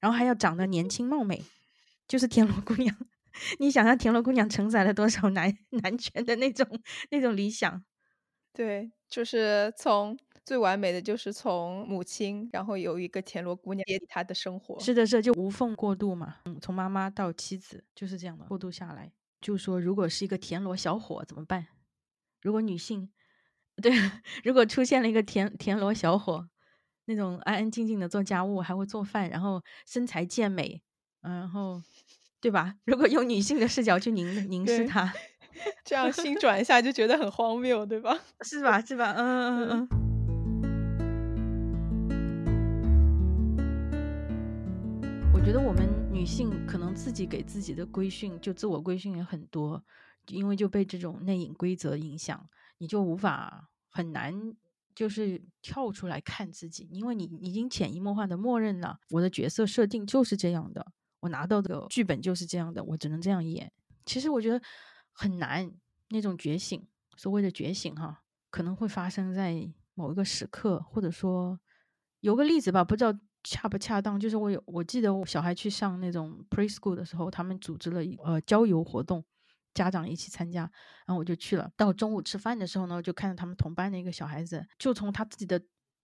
[0.00, 1.42] 然后还要长得年轻貌美，
[2.06, 2.96] 就是田螺姑娘。
[3.58, 5.52] 你想想，田螺姑娘承载了多少男
[5.82, 6.66] 男权的那种
[7.10, 7.84] 那种理想？
[8.52, 10.16] 对，就是从。
[10.44, 14.78] 最完美的就是从母亲，然后有一个田螺姑娘接她的生活。
[14.78, 16.36] 是的，是就无缝过渡嘛。
[16.44, 19.10] 嗯，从妈妈到妻子就是这样的过渡下来。
[19.40, 21.66] 就说如果是一个田螺小伙怎么办？
[22.42, 23.10] 如果女性，
[23.82, 23.90] 对，
[24.44, 26.48] 如果出现了一个田田螺小伙，
[27.06, 30.82] 那种安安静静的做家务，还会做饭，然后身材健美，
[31.22, 31.82] 然后
[32.40, 32.76] 对吧？
[32.84, 35.10] 如果用女性的视角去凝凝视他，
[35.84, 38.18] 这样心转一下就觉得很荒谬，对吧？
[38.42, 38.80] 是吧？
[38.82, 39.14] 是吧？
[39.16, 40.03] 嗯嗯嗯。
[45.44, 49.84] 觉得我们女性可能自己给自己的规训，就自我规训也很多，
[50.28, 54.34] 因为就被这种内隐规则影响，你就无法很难
[54.94, 60.86] 就是跳出来看自己，因为你已经潜移默化的默认了我的角色设定就是这样的，
[61.20, 63.70] 我拿到的剧本就是这样的，我只能这样演。
[64.06, 64.58] 其实我觉得
[65.12, 65.70] 很难，
[66.08, 66.88] 那种觉醒，
[67.18, 71.60] 所谓的觉醒哈，可能会发生在某一个时刻，或者说
[72.20, 73.12] 有个例子吧，不知道。
[73.44, 74.18] 恰不恰当？
[74.18, 79.22] 就是我有，我记得我小孩去上那种 preschool 的时候，他们组织了一呃郊游活动，
[79.74, 80.62] 家长一起参加，
[81.06, 81.70] 然后我就去了。
[81.76, 85.62] 到中午吃饭的时候呢，就看到他们同班的一个小孩子，就从他自己的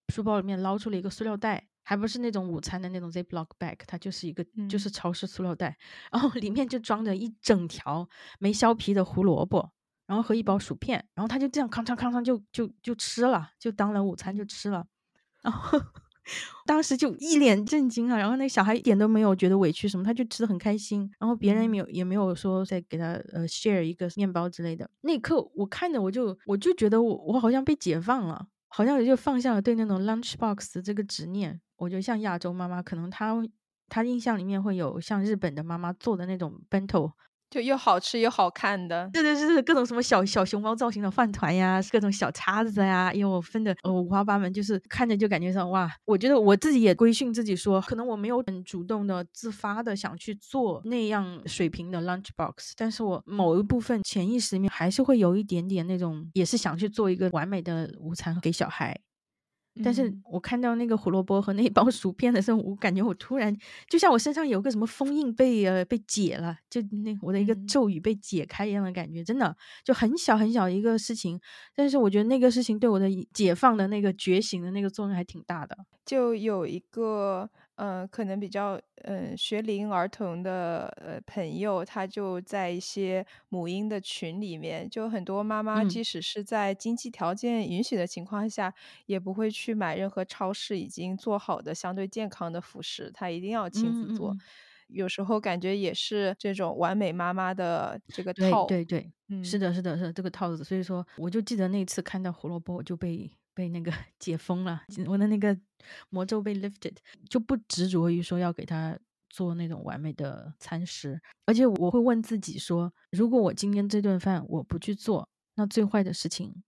[0.08, 5.78] 书包里面捞出了一个塑料袋，还不是那种午餐的那种 ziploc bag，它就是一个就是超市塑料袋，
[6.12, 8.06] 然后里面就装着一整条
[8.38, 9.72] 没削皮的胡萝卜，
[10.06, 14.86] 然后和一包薯片，然后他就这样康康康康就就就吃了，就当了午餐就吃了，
[15.42, 15.80] 然后。
[16.66, 24.88] 当时就一脸震惊啊，然后那小孩一点都没有觉得委屈什么，他就吃的很开心，然后别人也没有也没有说再给他呃 share 一个面包之类的。
[25.00, 31.60] 那一刻我看着我就我就觉得我我好像被解放了，好像也就放下了对那种 lunch box 这个执念。
[31.76, 33.34] 我觉得像亚洲妈妈，可能她
[33.88, 37.12] 她印象里面会有像日本的妈妈做的那种 bento。
[37.50, 58.96] 就又好吃又好看的，对对对对，各种什么小小熊猫造型的饭团呀，各种小叉子呀，因为我分的呃五花八门，就是看着就感觉上哇，我觉得我自己也规训自己说，可能我没有很主动的自发的想去做那样水平的 lunch box，但是我某一部分潜意识里面还是会有一点点那种，也是想去做一个完美的午餐给小孩。
[59.82, 63.56] 但是我看到那个胡萝卜和那一包 薯片的时候，我感觉我突然
[63.88, 71.40] 就像我身上有个什么封印被呃被解了，就那我的一个咒语被解开一样的感觉，真的就很小很小一个事情，
[71.74, 75.76] 但是我觉得那个事情对我的解放的那个觉醒的那个作用还挺大的。
[76.04, 77.48] 就有一个。
[77.82, 88.74] 嗯，可能比较嗯学龄儿童的呃朋友，他就在一些母婴的群里面，就很多妈妈，即使是在经济条件允许的情况下，
[89.06, 94.36] 也不会去买任何超市已经做好的相对健康的辅食，她一定要亲自做。
[94.88, 98.66] 有时候感觉也是这种完美妈妈的这个套。
[98.66, 100.62] 对对对，嗯，是的，是的，是这个套子。
[100.62, 103.30] 所以说，我就记得那次看到胡萝卜，我就被。
[103.60, 105.54] 被那个 解封了，我的那个
[106.08, 106.96] 魔咒被 lifted，
[107.28, 108.98] 就不执着于说要给他
[109.28, 116.62] 做那种完美的餐食，而且我会问自己说，如果我今天这顿饭我不去做，那最坏的事情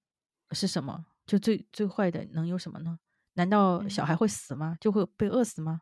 [0.51, 1.07] 是什么？
[1.24, 2.99] 就最最坏的能有什么呢？
[3.36, 4.76] 难道小孩会死吗？
[4.78, 5.80] 就会被饿死吗？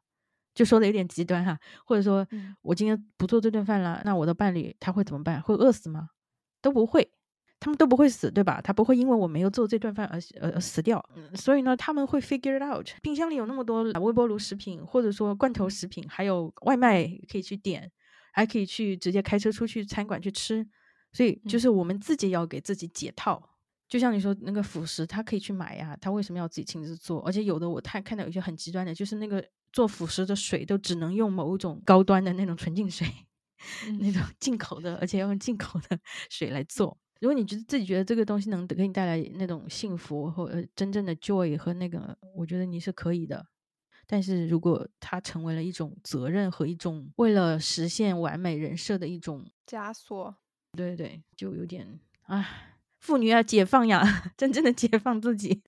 [0.55, 2.25] 就说的有点极端哈，或者说
[2.63, 5.43] 我今天不做这顿饭了，那我的伴侣他会怎么办？
[5.43, 6.11] 会饿死吗？
[6.63, 7.11] 都不会。
[7.61, 8.59] 他们都不会死，对吧？
[8.63, 11.05] 他不会因为我没有做这顿饭而呃死掉。
[11.35, 12.89] 所以呢，他们会 figure it out。
[13.03, 17.93] 冰箱里有那么多微波炉食品，或者说罐头食品，还有外卖可以去点，
[18.33, 20.67] 还可以去直接开车出去餐馆去吃。
[21.13, 23.51] 所以就是我们自己要给自己解套。
[23.89, 27.21] 就像你说那个辅食，他可以去买呀，他为什么要自己亲自做？
[27.27, 33.07] 而且有的我太看到有些很极端的，就是那个做辅食的水都只能用某种高端的那种纯净水，
[34.01, 35.99] 那种进口的，而且要用进口的
[36.31, 36.97] 水来做。
[37.21, 43.47] 如果你觉得自己觉得这个东西能给你带来那种幸福或真正的 joy 和那个，我觉得你是可以的。
[44.07, 50.35] 但是如果它成为了一种责任和一种为了实现完美人设的一种枷锁，
[50.77, 52.45] 对对，就有点啊，
[52.99, 54.03] 妇女要解放呀，
[54.37, 55.63] 真正的解放自己。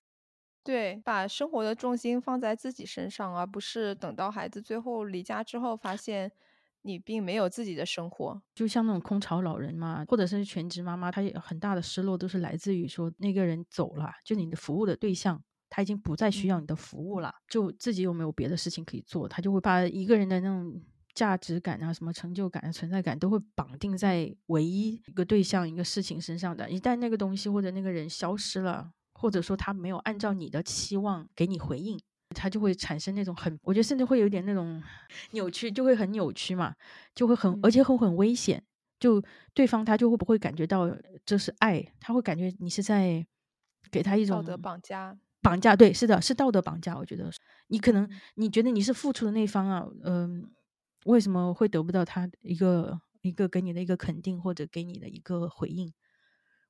[0.63, 6.31] 对，把生活的重心放在自己身上，而不是等到孩子最后离家之后，发现
[6.83, 8.41] 你并没有自己的生活。
[8.53, 15.43] 就像那种空巢老人嘛，或者是全职妈妈，她有很大的失落都是来自于说那个人走了，就你的服务的对象。
[15.75, 20.79] 他已经不再需要你的服务了，就自己又没有别的事情可以做，他就会把一个人的那种
[21.15, 26.69] 价值感啊、什么成就感、存在感都会绑定在唯一一个对象、一个事情身上的。
[26.69, 31.99] 一旦那个东西或者那个人消失了，或者说他没有按照你的期望给你回应，
[32.33, 34.81] 他就会产生那种很，我觉得甚至会有点那种
[35.31, 36.75] 扭曲，就会很扭曲嘛，
[37.13, 38.63] 就会很，而且会很危险。
[38.99, 39.21] 就
[39.53, 40.89] 对方他就会不会感觉到
[41.25, 43.25] 这是爱，他会感觉你是在
[43.91, 45.17] 给他一种道德绑架。
[45.41, 46.97] 绑架对，是的，是道德绑架。
[46.97, 47.29] 我觉得
[47.67, 50.49] 你可能你觉得你是付出的那方啊，嗯，
[51.03, 55.93] 为什么会得不到他一个一个给你的一个肯定或者给你的一个回应？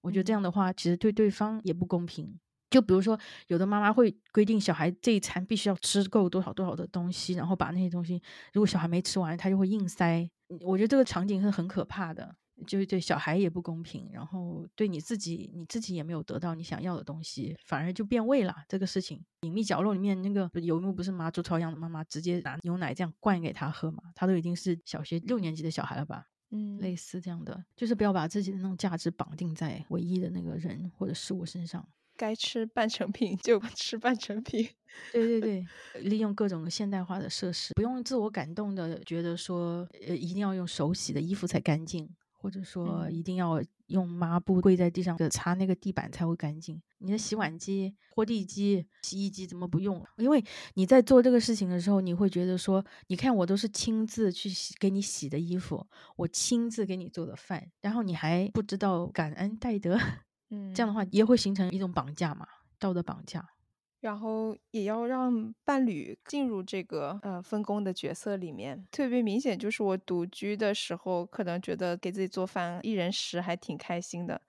[0.01, 2.39] 我觉得这样的话，其实对对方也不公平。
[2.73, 3.17] 就比如说，
[3.47, 8.21] 有的妈妈会规定小孩这一餐必须要吃够多少多少的东西，然后把那些东西，
[8.51, 10.27] 如果小孩没吃完，他就会硬塞。
[10.61, 12.35] 我觉得这个场景是很可怕的。
[12.67, 18.55] 就是对小孩也不公平，然后对你自己，你自己也没有得到你想要的东西，反而就变味了。
[18.69, 24.03] 这个事情，隐秘角落里面那个有一幕不是妈朱朝阳的妈妈直接拿牛奶这样灌给他喝嘛？
[24.15, 26.27] 他都已经是小学六年级的小孩了吧？
[26.51, 31.85] 嗯，类似这样的，就是不要把自己的那种价值绑定在唯一的那个人或者事物身上。
[32.15, 34.69] 该吃半成品就吃半成品。
[35.11, 35.41] 对对
[35.93, 42.09] 对，利用各种现代化的设施，不用自我感动的觉得说，呃，一定要用手洗的衣服才干净。
[42.43, 46.81] 或者说一定要用抹布跪在地上擦那个地板才会干净。
[46.97, 50.05] 你的洗碗机、拖地机、洗衣机怎么不用？
[50.17, 50.43] 因为
[50.73, 55.87] 你在做这个事情的时候，你会觉得说，你看我都是亲自去洗给你洗的衣服，
[56.17, 59.97] 我亲自给你做的饭，然后你还不知道感恩戴德，
[60.53, 62.47] 嗯，这样的话也会形成一种绑架嘛，
[62.77, 63.43] 道德绑架。
[63.99, 74.41] 然后也要让伴侣进入这个呃分工的角色里面，特别明显就是我独居的时候，可能觉得给自己做饭一人食还挺开心的。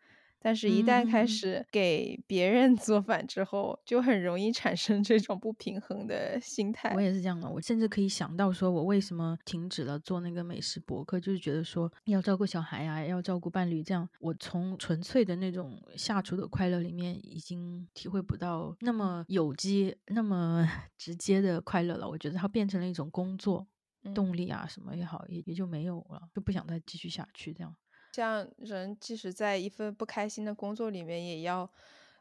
[0.44, 6.92] 但是，一旦开始给别人 做饭之后，就很容易产生这种不平衡的心态。
[6.94, 20.68] 我也是这样的，我甚至可以想到，说我为什么停止了做那个美食博客，就是觉得说要照顾小孩啊，要照顾伴侣，这样我从纯粹的那种下厨的快乐里面，已经体会不到那么有机、那么
[20.98, 22.06] 直接的快乐了。
[22.06, 23.66] 我觉得它变成了一种工作
[24.14, 27.74] 动力啊，什么也好，也也就没有了，就不想再继续下去这样。
[28.14, 31.68] 像人，即使在一份不开心的工作里面，也要，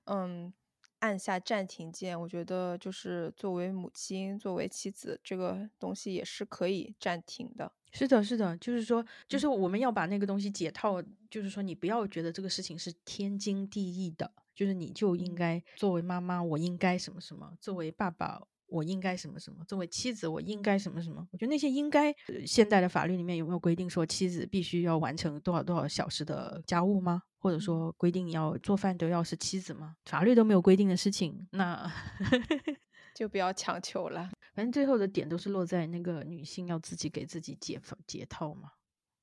[0.05, 0.51] 嗯，
[0.99, 2.19] 按下暂停键。
[2.19, 7.71] 我觉得，就是作为母亲，作为妻子，这个东西也是可以暂停的。
[7.91, 18.41] 是的，是的，就是说，就是我们要把那个东西解套，就是说，你不要觉得这个事情是天经地义的，就是你就应该作为妈妈，我应该什么什么，作为爸爸。
[18.73, 19.63] 我应该什么什么？
[19.65, 21.27] 作为妻子，我应该什么什么？
[21.31, 22.11] 我觉得那些应该，
[22.43, 27.21] 现代的法律里面有没有规定说妻子必须要完成多少多少小时的家务吗？
[27.37, 29.95] 或者说规定要做饭都要是妻子吗？
[30.05, 31.87] 法律都没有规定的事情，那
[33.13, 34.31] 就不要强求了。
[34.55, 38.71] 反正最后的点都是落在那个女性要自己给自己解解套嘛。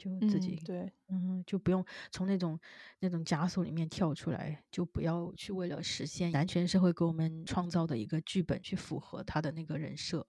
[0.00, 2.58] 就自己对，嗯，就不用从那种
[3.00, 10.26] 那种枷锁里面跳出来，就不要去为了实现男权社会给我们创造的一个剧本去符合他的那个人设。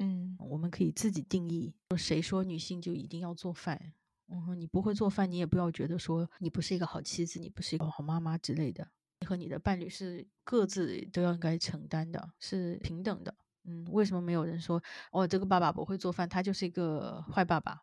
[0.00, 3.92] 嗯，我们可以自己定义，说谁说女性就一定要做饭？
[4.26, 8.88] 嗯，你不会做饭，你也不要觉得说你不是一个好妻子，你不是一个好妈妈之类的。
[9.20, 13.34] 你和你的伴侣是各自都要应该承担的，是平等的。
[13.64, 14.82] 嗯，为什么没有人说
[15.12, 17.82] 哦，这个爸爸不会做饭，他就是一个坏爸爸？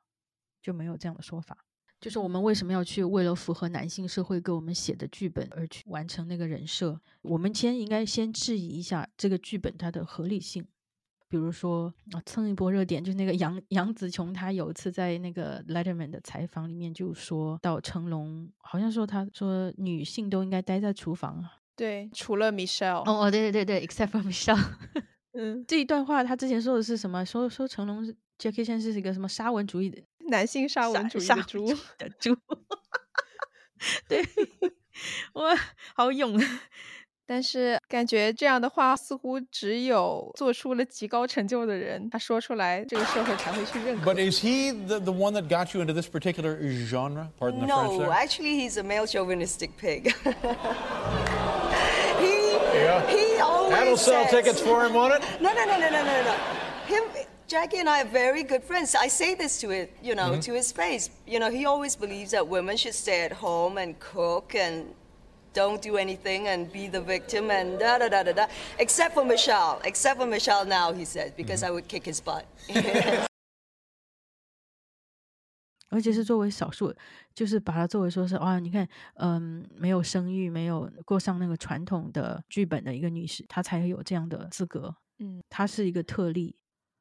[0.66, 1.55] 就没有这样的说法，
[2.01, 6.99] 就是我们为什么要去为了符合男性社会给我们写的剧本而去完成那个人设？
[7.22, 10.66] 我们先应该先质疑一下这个剧本它的合理性。
[11.30, 24.63] 比如说啊，蹭一波热点，就是那个杨杨紫琼，她有一次在那个 Letterman 的采访里面就说到成龙，好像说他说女性都应该待在厨房啊，对，除了 Michelle，哦哦，对对对对，except for Michelle，
[25.34, 27.24] 嗯，这一段话他之前说的是什么？
[27.24, 28.16] 说说成龙是。
[28.38, 29.97] Jackie Chan 是一个什么沙文主义的
[30.28, 31.67] 男性沙文主义的猪
[31.97, 32.36] 的猪？
[34.07, 34.23] 对，
[35.34, 35.55] 我
[35.95, 36.41] 好勇。
[37.28, 44.13] 但是感觉这样的话，似乎只有做出了极高成就的人，他说出来，这个社会才会去认可。
[44.13, 46.55] But is he the the one that got you into this particular
[46.86, 47.30] genre?
[47.39, 47.97] Pardon the French.
[47.97, 50.13] No, actually, he's a male chauvinistic pig.
[52.19, 53.01] he yeah.
[53.09, 55.23] he always that'll sell tickets for him, won't it?
[55.41, 56.36] No, no, no, no, no, no, no.
[56.86, 57.03] him,
[57.47, 58.95] Jackie and I are very good friends.
[58.95, 61.11] I say this to it, you know, to his face.
[61.26, 64.95] You know, he always believes that women should stay at home and cook and
[65.53, 68.47] don't do anything and be the victim and da da da da da.
[68.78, 69.81] Except for Michelle.
[69.85, 72.45] Except for Michelle now, he says, because I would kick his butt.
[75.89, 76.95] 而且是作为少数，
[77.35, 84.95] 就是把它作为说是哇，你看，嗯，没有生育，没有过上那个传统的剧本的一个女士，她才有这样的资格。
[85.18, 86.55] 嗯，她是一个特例。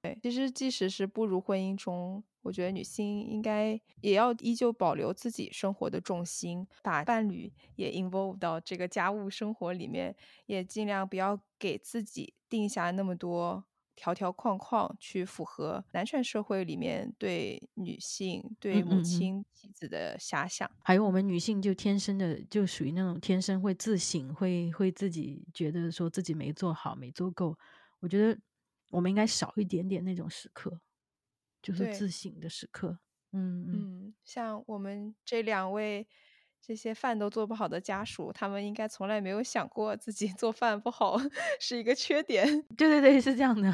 [0.05, 13.65] 对，其实即使是步入婚姻中，我觉得女性应该也要依旧保留自己生活的重心，把伴侣也 involve 到这个家务生活里面，也尽量不要给自己定下那么多。
[13.97, 27.57] 条条框框去符合男权社会里面对女性、对母亲、妻子的遐想，还有我们女性就天生的就属于那种天生会自省，会会自己觉得说自己没做好、没做够。
[28.01, 28.37] 我觉得
[28.95, 30.81] 我们应该少一点点那种时刻，
[31.63, 32.99] 就是自省的时刻。
[33.33, 36.07] 嗯嗯，像我们这两位。
[36.67, 41.21] 这些饭都做不好的家属，他们应该从来没有想过自己 做饭不好
[41.61, 42.47] 是一个缺点。
[42.75, 43.71] 对对对，是这样的。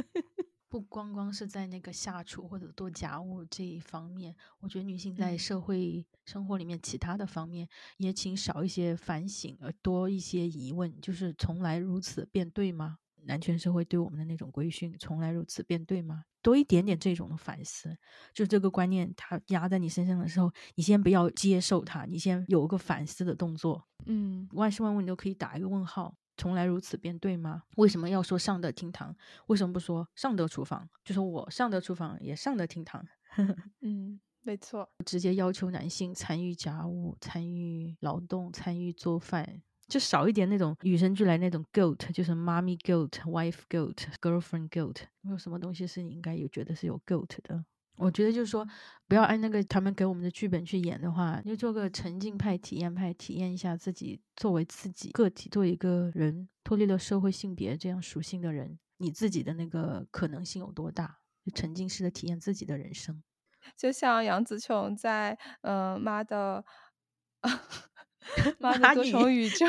[0.70, 12.96] 不光光是在那个下厨或者做家务这一方面，我觉得女性在社会生活里面其他的方面也请少一些反省，而多一些疑问，就是从来如此便对吗？
[13.24, 16.24] 男权社会对我们的那种规训，从来如此便对吗？
[16.40, 17.96] 多一点点这种的反思，
[18.34, 23.86] 就这个观念，它压在你身上的时候，你先不要接受它，你先有个反思的动作。
[24.06, 27.62] 嗯，万事万物你都可以打一个问号，从来如此便对吗？
[27.76, 29.14] 为什么要说上得厅堂？
[29.46, 30.88] 为什么不说上得厨房？
[31.04, 33.06] 就说我上得厨房，也上得厅堂。
[33.82, 39.62] 嗯，没错，直接要求男性参与家务、参与劳动、参与做饭。
[39.88, 45.02] 就少一点那种与生俱来那种 guilt，就是 mommy guilt、wife guilt、girlfriend guilt。
[45.20, 47.64] 没有什么东西是你应该有觉得是有 guilt 的。
[47.96, 48.66] 我觉得就是说，
[49.06, 61.18] 不要按那个他们给我们的剧本去演的话，就做个沉浸派、体验派，体验一下自己作为自己个体，作为一个人脱离了社会性别这样属性的人，你自己的那个可能性有多大？
[61.44, 63.22] 就沉浸式的体验自己的人生。
[63.76, 66.64] 就像杨紫琼在嗯妈的。
[68.58, 69.66] 妈的多重宇宙，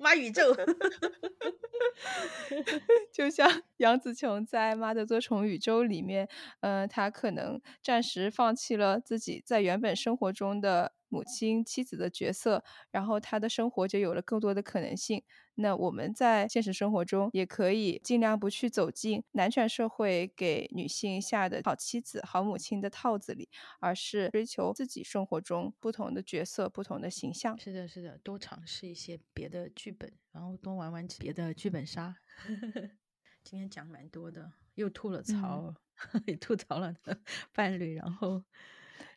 [0.00, 0.54] 妈宇宙，
[3.12, 6.28] 就像杨紫琼在《妈的多重宇宙》里面，
[6.60, 10.92] 嗯，她可能暂时放弃了自己在原本生活中的。
[11.10, 15.24] 母亲、妻子的角色，然后她的生活就有了更多的可能性。
[15.60, 23.48] 那我们在现实生活中也可以尽量不去走进男权社会给女性下的好妻子、好母亲的套子里，
[23.80, 27.58] 而是追求自己生活中不同的角色、不同的形象。
[27.58, 32.16] 是的，是的，多尝试一些别的剧本，然后多玩玩别的剧本杀。
[33.42, 35.74] 今天讲蛮多的，又吐了槽，
[36.26, 36.94] 也吐槽了
[37.52, 38.44] 伴侣，然后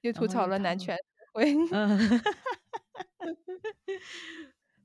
[0.01, 0.97] 又吐槽了男权。
[1.33, 1.99] 喂，嗯，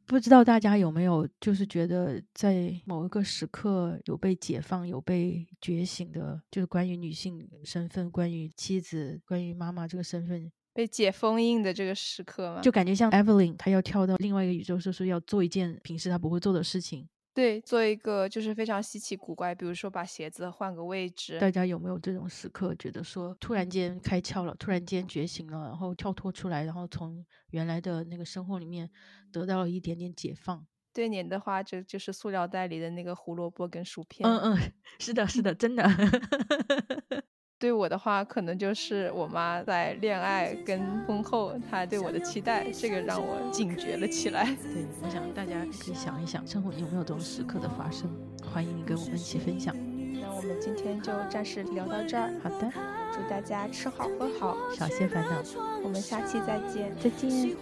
[0.06, 12.60] 不知道大家有没有就是觉得在某一个时刻有被解放、有被觉醒的，就是关于女性身份、关于妻子、关于妈妈这个身份被解封印的这个时刻吗？
[12.60, 17.08] 就感觉像 Evelyn，她要跳到另外一个宇宙，说是要做一件平时她不会做的事情。
[17.36, 21.38] 对，做一个就是非常稀奇古怪，比如说把鞋子换个位置。
[21.38, 28.90] 大家有没有这种时刻，觉得说突然间开窍了，突然间觉醒了，然后跳脱出来，然后从原来的那个生活里面
[29.30, 30.66] 得到了一点点解放？
[30.94, 34.26] 对你的话，这就是塑料袋里的那个胡萝卜跟薯片。
[34.26, 35.84] 嗯嗯， 是的，是的，真的。
[37.58, 44.44] 对我的话，可能就是我妈在恋爱跟婚后，她对我的期待，这个让我警觉了起来。
[44.62, 48.10] 对，我想大家可以想一想，生活有没有这种时刻的发生？
[48.52, 49.74] 欢迎你跟我们一起分享。
[50.20, 52.30] 那我们今天就暂时聊到这儿。
[52.42, 52.70] 好的，
[53.10, 55.42] 祝大家吃好喝好，少些烦恼。
[55.82, 57.56] 我们下期再见，再见。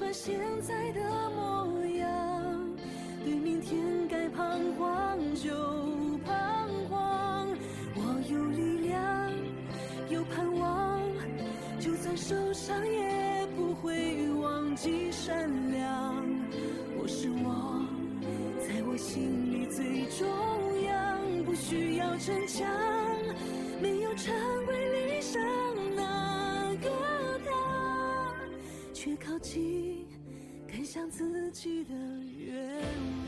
[14.74, 16.26] 极善良，
[16.98, 17.86] 我是我，
[18.58, 20.26] 在我心里最重
[20.84, 22.66] 要，不需要逞强，
[23.80, 24.34] 没有成
[24.66, 25.40] 为理想
[25.94, 26.90] 那个
[27.44, 28.36] 他，
[28.92, 30.04] 却靠近
[30.66, 31.94] 更像自己的
[32.36, 32.66] 愿
[33.18, 33.23] 望。